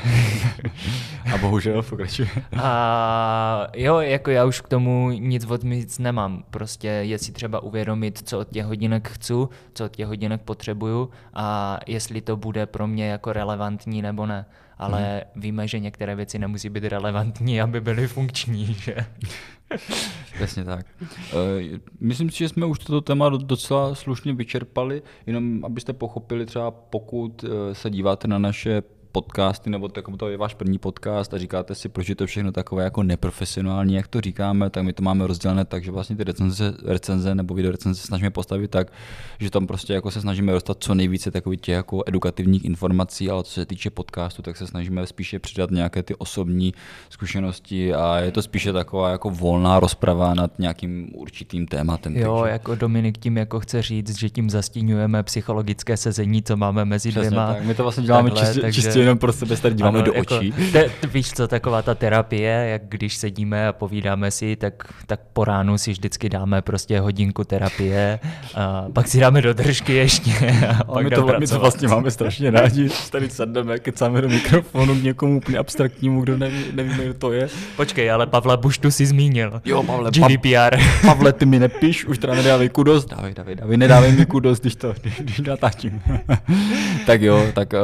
a 1.33 1.37
bohužel 1.37 1.83
pokračuje. 1.83 2.29
A 2.61 3.67
jo, 3.75 3.99
jako 3.99 4.31
já 4.31 4.45
už 4.45 4.61
k 4.61 4.67
tomu 4.67 5.11
nic 5.11 5.45
odmít 5.45 5.99
nemám. 5.99 6.43
Prostě 6.49 6.87
je 6.87 7.17
si 7.17 7.31
třeba 7.31 7.59
uvědomit, 7.59 8.21
co 8.25 8.39
od 8.39 8.49
těch 8.49 8.65
hodinek 8.65 9.09
chci, 9.09 9.33
co 9.73 9.85
od 9.85 9.95
těch 9.95 10.07
hodinek 10.07 10.41
potřebuju 10.41 11.09
a 11.33 11.79
jestli 11.87 12.21
to 12.21 12.37
bude 12.37 12.65
pro 12.65 12.87
mě 12.87 13.07
jako 13.07 13.33
relevantní 13.33 14.01
nebo 14.01 14.25
ne. 14.25 14.45
Ale 14.77 15.01
hmm. 15.01 15.41
víme, 15.41 15.67
že 15.67 15.79
některé 15.79 16.15
věci 16.15 16.39
nemusí 16.39 16.69
být 16.69 16.83
relevantní, 16.83 17.61
aby 17.61 17.81
byly 17.81 18.07
funkční, 18.07 18.73
že? 18.73 18.95
Přesně 20.35 20.63
tak. 20.63 20.85
Uh, 21.01 21.07
myslím 21.99 22.29
si, 22.29 22.37
že 22.37 22.49
jsme 22.49 22.65
už 22.65 22.79
toto 22.79 23.01
téma 23.01 23.29
docela 23.29 23.95
slušně 23.95 24.33
vyčerpali, 24.33 25.01
jenom 25.25 25.65
abyste 25.65 25.93
pochopili 25.93 26.45
třeba 26.45 26.71
pokud 26.71 27.43
eh, 27.43 27.75
se 27.75 27.89
díváte 27.89 28.27
na 28.27 28.37
naše 28.37 28.81
podcasty, 29.11 29.69
nebo 29.69 29.87
tak, 29.87 30.05
to 30.17 30.29
je 30.29 30.37
váš 30.37 30.53
první 30.53 30.77
podcast 30.77 31.33
a 31.33 31.37
říkáte 31.37 31.75
si, 31.75 31.89
proč 31.89 32.09
je 32.09 32.15
to 32.15 32.25
všechno 32.25 32.51
takové 32.51 32.83
jako 32.83 33.03
neprofesionální, 33.03 33.93
jak 33.93 34.07
to 34.07 34.21
říkáme, 34.21 34.69
tak 34.69 34.83
my 34.83 34.93
to 34.93 35.03
máme 35.03 35.27
rozdělené 35.27 35.65
tak, 35.65 35.83
že 35.83 35.91
vlastně 35.91 36.15
ty 36.15 36.23
recenze, 36.23 36.73
recenze 36.85 37.35
nebo 37.35 37.53
video 37.53 37.71
recenze 37.71 38.01
snažíme 38.01 38.29
postavit 38.29 38.71
tak, 38.71 38.91
že 39.39 39.49
tam 39.49 39.67
prostě 39.67 39.93
jako 39.93 40.11
se 40.11 40.21
snažíme 40.21 40.51
dostat 40.51 40.77
co 40.79 40.95
nejvíce 40.95 41.31
takových 41.31 41.61
těch 41.61 41.73
jako 41.73 42.03
edukativních 42.05 42.65
informací, 42.65 43.29
ale 43.29 43.43
co 43.43 43.51
se 43.51 43.65
týče 43.65 43.89
podcastu, 43.89 44.41
tak 44.41 44.57
se 44.57 44.67
snažíme 44.67 45.07
spíše 45.07 45.39
přidat 45.39 45.71
nějaké 45.71 46.03
ty 46.03 46.15
osobní 46.15 46.73
zkušenosti 47.09 47.93
a 47.93 48.17
je 48.17 48.31
to 48.31 48.41
spíše 48.41 48.73
taková 48.73 49.09
jako 49.09 49.29
volná 49.29 49.79
rozprava 49.79 50.33
nad 50.33 50.59
nějakým 50.59 51.11
určitým 51.13 51.67
tématem. 51.67 52.17
Jo, 52.17 52.39
takže... 52.41 52.51
jako 52.51 52.75
Dominik 52.75 53.17
tím 53.17 53.37
jako 53.37 53.59
chce 53.59 53.81
říct, 53.81 54.17
že 54.19 54.29
tím 54.29 54.49
zastínujeme 54.49 55.23
psychologické 55.23 55.97
sezení, 55.97 56.43
co 56.43 56.57
máme 56.57 56.85
mezi 56.85 57.09
Přesně 57.09 57.29
dvěma. 57.29 57.53
Tak. 57.53 57.63
My 57.63 57.75
to 57.75 57.83
vlastně 57.83 58.03
děláme 58.07 58.29
Takhle, 58.29 58.47
čistě, 58.47 58.61
takže... 58.61 58.81
čistě 58.81 59.00
jenom 59.01 59.17
pro 59.17 59.33
sebe 59.33 59.57
tady 59.57 59.75
díváme 59.75 59.99
ano, 59.99 60.05
do 60.05 60.13
jako, 60.13 60.37
očí. 60.37 60.53
Te, 60.71 60.89
víš 61.13 61.31
co, 61.31 61.47
taková 61.47 61.81
ta 61.81 61.95
terapie, 61.95 62.67
jak 62.71 62.81
když 62.87 63.17
sedíme 63.17 63.67
a 63.67 63.73
povídáme 63.73 64.31
si, 64.31 64.55
tak, 64.55 64.73
tak 65.05 65.19
po 65.33 65.45
ránu 65.45 65.77
si 65.77 65.91
vždycky 65.91 66.29
dáme 66.29 66.61
prostě 66.61 66.99
hodinku 66.99 67.43
terapie 67.43 68.19
a 68.55 68.85
pak 68.93 69.07
si 69.07 69.19
dáme 69.19 69.41
do 69.41 69.53
držky 69.53 69.93
ještě. 69.93 70.31
A, 70.67 70.81
a 70.81 70.83
pak 70.83 71.03
my, 71.03 71.09
to, 71.09 71.27
my 71.39 71.47
to 71.47 71.59
vlastně 71.59 71.87
máme 71.87 72.11
strašně 72.11 72.51
rádi, 72.51 72.89
tady 73.11 73.29
sedneme, 73.29 73.79
kecáme 73.79 74.21
do 74.21 74.29
mikrofonu 74.29 74.95
k 74.95 75.03
někomu 75.03 75.37
úplně 75.37 75.57
abstraktnímu, 75.57 76.21
kdo 76.21 76.37
neví, 76.37 76.65
nevíme, 76.73 77.03
kdo 77.05 77.13
to 77.13 77.31
je. 77.31 77.47
Počkej, 77.75 78.11
ale 78.11 78.27
Pavla 78.27 78.57
Buštu 78.57 78.91
si 78.91 79.05
zmínil. 79.05 79.61
Jo, 79.65 79.83
Pavle, 79.83 80.11
GDPR. 80.11 80.77
Pavle, 81.05 81.33
ty 81.33 81.45
mi 81.45 81.59
nepíš, 81.59 82.05
už 82.05 82.17
teda 82.17 82.35
nedávej 82.35 82.69
kudos. 82.69 83.05
Dávej, 83.05 83.33
dávej, 83.33 83.55
dávej, 83.55 83.77
nedávej 83.77 84.11
mi 84.11 84.25
kudos, 84.25 84.59
když 84.59 84.75
to, 84.75 84.93
když 85.19 85.39
natáčím. 85.39 86.01
tak 87.05 87.21
jo, 87.21 87.47
tak 87.53 87.73
uh, 87.73 87.79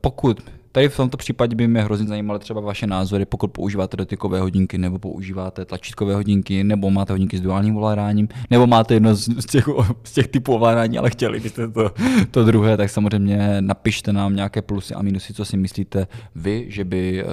pokud 0.00 0.25
pokud 0.34 0.56
Tady 0.72 0.88
v 0.88 0.96
tomto 0.96 1.16
případě 1.16 1.56
by 1.56 1.68
mě 1.68 1.82
hrozně 1.82 2.06
zajímaly 2.06 2.38
třeba 2.38 2.60
vaše 2.60 2.86
názory, 2.86 3.24
pokud 3.24 3.48
používáte 3.48 3.96
dotykové 3.96 4.40
hodinky, 4.40 4.78
nebo 4.78 4.98
používáte 4.98 5.64
tlačítkové 5.64 6.14
hodinky, 6.14 6.64
nebo 6.64 6.90
máte 6.90 7.12
hodinky 7.12 7.38
s 7.38 7.40
duálním 7.40 7.76
ovládáním, 7.76 8.28
nebo 8.50 8.66
máte 8.66 8.94
jedno 8.94 9.14
z 9.14 9.46
těch, 9.46 9.68
z 10.04 10.12
těch 10.12 10.28
typů 10.28 10.54
ovládání, 10.54 10.98
ale 10.98 11.10
chtěli 11.10 11.40
byste 11.40 11.68
to, 11.68 11.90
to 12.30 12.44
druhé, 12.44 12.76
tak 12.76 12.90
samozřejmě 12.90 13.56
napište 13.60 14.12
nám 14.12 14.36
nějaké 14.36 14.62
plusy 14.62 14.94
a 14.94 15.02
minusy, 15.02 15.34
co 15.34 15.44
si 15.44 15.56
myslíte 15.56 16.06
vy, 16.34 16.66
že, 16.68 16.84
by, 16.84 17.24
eh, 17.24 17.26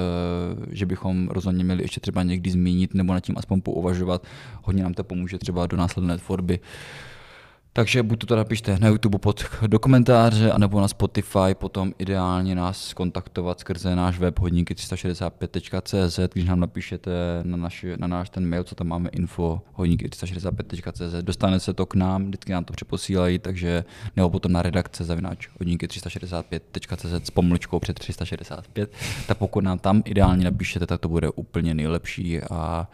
že 0.71 0.85
bychom 0.85 1.27
rozhodně 1.29 1.63
měli 1.63 1.83
ještě 1.83 1.99
třeba 1.99 2.23
někdy 2.23 2.51
zmínit, 2.51 2.93
nebo 2.93 3.13
nad 3.13 3.19
tím 3.19 3.35
aspoň 3.37 3.61
pouvažovat. 3.61 4.23
Hodně 4.61 4.83
nám 4.83 4.93
to 4.93 5.03
pomůže 5.03 5.37
třeba 5.37 5.67
do 5.67 5.77
následné 5.77 6.17
tvorby. 6.17 6.59
Takže 7.75 8.03
buď 8.03 8.25
to 8.25 8.35
napište 8.35 8.77
na 8.79 8.87
YouTube 8.87 9.17
pod 9.17 9.45
do 9.67 9.79
komentáře, 9.79 10.51
anebo 10.51 10.81
na 10.81 10.87
Spotify, 10.87 11.53
potom 11.53 11.93
ideálně 11.99 12.55
nás 12.55 12.93
kontaktovat 12.93 13.59
skrze 13.59 13.95
náš 13.95 14.19
web 14.19 14.39
hodinky365.cz, 14.39 16.19
když 16.33 16.45
nám 16.45 16.59
napíšete 16.59 17.11
na, 17.43 17.57
naši, 17.57 17.93
na 17.97 18.07
náš 18.07 18.29
ten 18.29 18.49
mail, 18.49 18.63
co 18.63 18.75
tam 18.75 18.87
máme 18.87 19.09
info 19.09 19.61
hodinky365.cz, 19.77 21.13
dostane 21.21 21.59
se 21.59 21.73
to 21.73 21.85
k 21.85 21.95
nám, 21.95 22.25
vždycky 22.25 22.51
nám 22.51 22.63
to 22.63 22.73
přeposílají, 22.73 23.39
takže 23.39 23.83
nebo 24.15 24.29
potom 24.29 24.51
na 24.51 24.61
redakce 24.61 25.03
zavináč 25.03 25.49
hodinky365.cz 25.59 27.27
s 27.27 27.31
pomlčkou 27.31 27.79
před 27.79 27.99
365, 27.99 28.91
tak 29.27 29.37
pokud 29.37 29.63
nám 29.63 29.79
tam 29.79 30.01
ideálně 30.05 30.45
napíšete, 30.45 30.87
tak 30.87 31.01
to 31.01 31.09
bude 31.09 31.29
úplně 31.29 31.73
nejlepší 31.73 32.41
a 32.41 32.87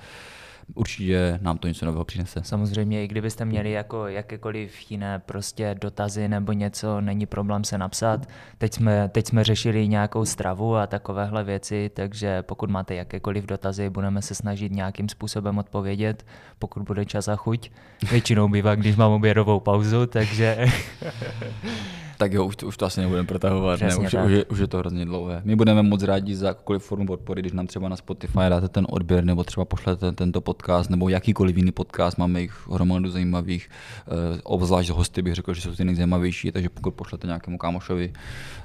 určitě 0.75 1.39
nám 1.41 1.57
to 1.57 1.67
něco 1.67 1.85
nového 1.85 2.05
přinese. 2.05 2.39
Samozřejmě, 2.43 3.03
i 3.03 3.07
kdybyste 3.07 3.45
měli 3.45 3.71
jako 3.71 4.07
jakékoliv 4.07 4.91
jiné 4.91 5.19
prostě 5.19 5.75
dotazy 5.81 6.27
nebo 6.27 6.51
něco, 6.51 7.01
není 7.01 7.25
problém 7.25 7.63
se 7.63 7.77
napsat. 7.77 8.25
Teď 8.57 8.73
jsme, 8.73 9.09
teď 9.09 9.27
jsme 9.27 9.43
řešili 9.43 9.87
nějakou 9.87 10.25
stravu 10.25 10.75
a 10.75 10.87
takovéhle 10.87 11.43
věci, 11.43 11.91
takže 11.93 12.41
pokud 12.41 12.69
máte 12.69 12.95
jakékoliv 12.95 13.45
dotazy, 13.45 13.89
budeme 13.89 14.21
se 14.21 14.35
snažit 14.35 14.71
nějakým 14.71 15.09
způsobem 15.09 15.57
odpovědět, 15.57 16.25
pokud 16.59 16.83
bude 16.83 17.05
čas 17.05 17.27
a 17.27 17.35
chuť. 17.35 17.69
Většinou 18.11 18.47
bývá, 18.47 18.75
když 18.75 18.95
mám 18.95 19.11
obědovou 19.11 19.59
pauzu, 19.59 20.05
takže 20.05 20.65
tak 22.19 22.33
jo, 22.33 22.45
už 22.45 22.55
to, 22.55 22.67
už 22.67 22.77
to 22.77 22.85
asi 22.85 23.01
nebudeme 23.01 23.27
protahovat, 23.27 23.81
ne, 23.81 23.95
už, 23.95 24.13
už, 24.13 24.31
je, 24.31 24.45
už 24.45 24.59
je 24.59 24.67
to 24.67 24.77
hrozně 24.77 25.05
dlouhé. 25.05 25.41
My 25.45 25.55
budeme 25.55 25.83
moc 25.83 26.03
rádi 26.03 26.35
za 26.35 26.47
jakoukoliv 26.47 26.83
formu 26.83 27.07
podpory, 27.07 27.41
když 27.41 27.53
nám 27.53 27.67
třeba 27.67 27.89
na 27.89 27.95
Spotify 27.95 28.39
dáte 28.49 28.67
ten 28.69 28.87
odběr, 28.89 29.23
nebo 29.23 29.43
třeba 29.43 29.65
pošlete 29.65 30.11
tento 30.11 30.41
podcast, 30.41 30.89
nebo 30.89 31.09
jakýkoliv 31.09 31.57
jiný 31.57 31.71
podcast, 31.71 32.17
máme 32.17 32.41
jich 32.41 32.67
hromadu 32.71 33.09
zajímavých, 33.09 33.69
eh, 34.07 34.41
obzvlášť 34.43 34.89
hosty 34.89 35.21
bych 35.21 35.35
řekl, 35.35 35.53
že 35.53 35.61
jsou 35.61 35.75
ty 35.75 35.85
nejzajímavější, 35.85 36.51
takže 36.51 36.69
pokud 36.69 36.91
pošlete 36.91 37.27
nějakému 37.27 37.57
kámošovi, 37.57 38.13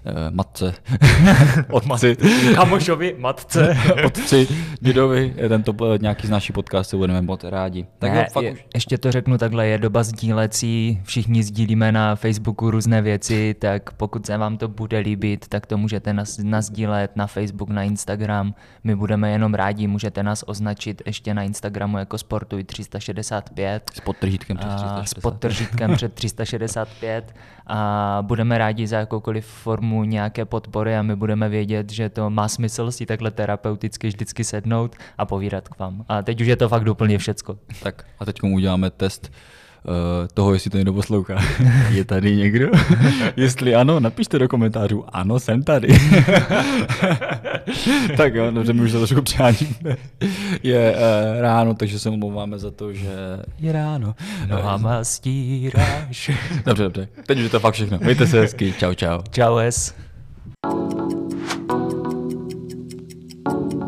eh, 0.04 0.30
matce, 0.30 0.74
otci, 1.70 2.16
kámošovi, 2.54 3.14
matce, 3.18 3.76
otci, 4.06 4.48
dědovi, 4.80 5.34
tento 5.48 5.74
nějaký 6.00 6.26
z 6.26 6.30
naší 6.30 6.52
podcastů 6.52 6.98
budeme 6.98 7.22
moc 7.22 7.44
rádi. 7.44 7.86
Tak 7.98 8.12
ne, 8.12 8.18
jo, 8.18 8.24
fakt 8.32 8.44
je, 8.44 8.52
už... 8.52 8.64
Ještě 8.74 8.98
to 8.98 9.12
řeknu 9.12 9.38
takhle, 9.38 9.66
je 9.66 9.78
doba 9.78 10.02
sdílecí, 10.02 11.00
všichni 11.04 11.42
sdílíme 11.42 11.92
na 11.92 12.16
Facebooku 12.16 12.70
různé 12.70 13.02
věci, 13.02 13.43
tak 13.52 13.92
pokud 13.92 14.26
se 14.26 14.36
vám 14.36 14.56
to 14.56 14.68
bude 14.68 14.98
líbit, 14.98 15.48
tak 15.48 15.66
to 15.66 15.78
můžete 15.78 16.14
nazdílet 16.42 17.16
na 17.16 17.26
Facebook, 17.26 17.70
na 17.70 17.82
Instagram. 17.82 18.54
My 18.84 18.96
budeme 18.96 19.30
jenom 19.30 19.54
rádi, 19.54 19.86
můžete 19.86 20.22
nás 20.22 20.44
označit 20.46 21.02
ještě 21.06 21.34
na 21.34 21.42
Instagramu 21.42 21.98
jako 21.98 22.18
Sportuj 22.18 22.64
365. 22.64 23.90
S 23.94 24.00
podtržítkem 24.00 24.56
před 24.56 24.66
365. 24.66 25.08
S 25.08 25.22
podtržítkem 25.22 25.94
před 25.94 26.14
365 26.14 27.34
a 27.66 28.18
budeme 28.22 28.58
rádi 28.58 28.86
za 28.86 28.98
jakoukoliv 28.98 29.46
formu 29.46 30.04
nějaké 30.04 30.44
podpory 30.44 30.96
a 30.96 31.02
my 31.02 31.16
budeme 31.16 31.48
vědět, 31.48 31.92
že 31.92 32.08
to 32.08 32.30
má 32.30 32.48
smysl 32.48 32.90
si 32.90 33.06
takhle 33.06 33.30
terapeuticky 33.30 34.08
vždycky 34.08 34.44
sednout 34.44 34.96
a 35.18 35.26
povídat 35.26 35.68
k 35.68 35.78
vám. 35.78 36.04
A 36.08 36.22
teď 36.22 36.40
už 36.40 36.46
je 36.46 36.56
to 36.56 36.68
fakt 36.68 36.86
úplně 36.86 37.18
všecko. 37.18 37.58
Tak 37.82 38.04
a 38.20 38.24
teď 38.24 38.42
uděláme 38.42 38.90
test 38.90 39.32
Eh, 39.88 40.28
toho, 40.34 40.54
jestli 40.54 40.70
to 40.70 40.76
někdo 40.76 40.92
poslouchá. 40.92 41.38
Je 41.90 42.04
tady 42.04 42.36
někdo? 42.36 42.70
jestli 43.36 43.74
ano, 43.74 44.00
napište 44.00 44.38
do 44.38 44.48
komentářů. 44.48 45.04
Ano, 45.08 45.40
jsem 45.40 45.62
tady. 45.62 45.88
tak 48.16 48.34
jo, 48.34 48.50
dobře, 48.50 48.72
my 48.72 48.82
už 48.82 48.90
se 48.90 48.98
trošku. 48.98 49.22
Je 50.62 50.92
uh, 50.92 51.40
ráno, 51.40 51.74
takže 51.74 51.98
se 51.98 52.10
omlouváme 52.10 52.58
za 52.58 52.70
to, 52.70 52.92
že 52.92 53.10
je 53.58 53.72
ráno. 53.72 54.14
No 54.46 54.68
a 54.68 54.80
eh, 55.00 55.04
stíráš. 55.04 56.30
dobře, 56.66 56.82
dobře. 56.82 57.08
Teď 57.26 57.38
už 57.38 57.44
je 57.44 57.50
to 57.50 57.60
fakt 57.60 57.74
všechno. 57.74 57.98
Mějte 58.02 58.26
se 58.26 58.40
hezky. 58.40 58.74
Čau, 58.78 58.94
čau. 58.94 59.20
Čau, 59.30 59.56
es. 59.56 59.94
thank 63.46 63.72
you 63.72 63.83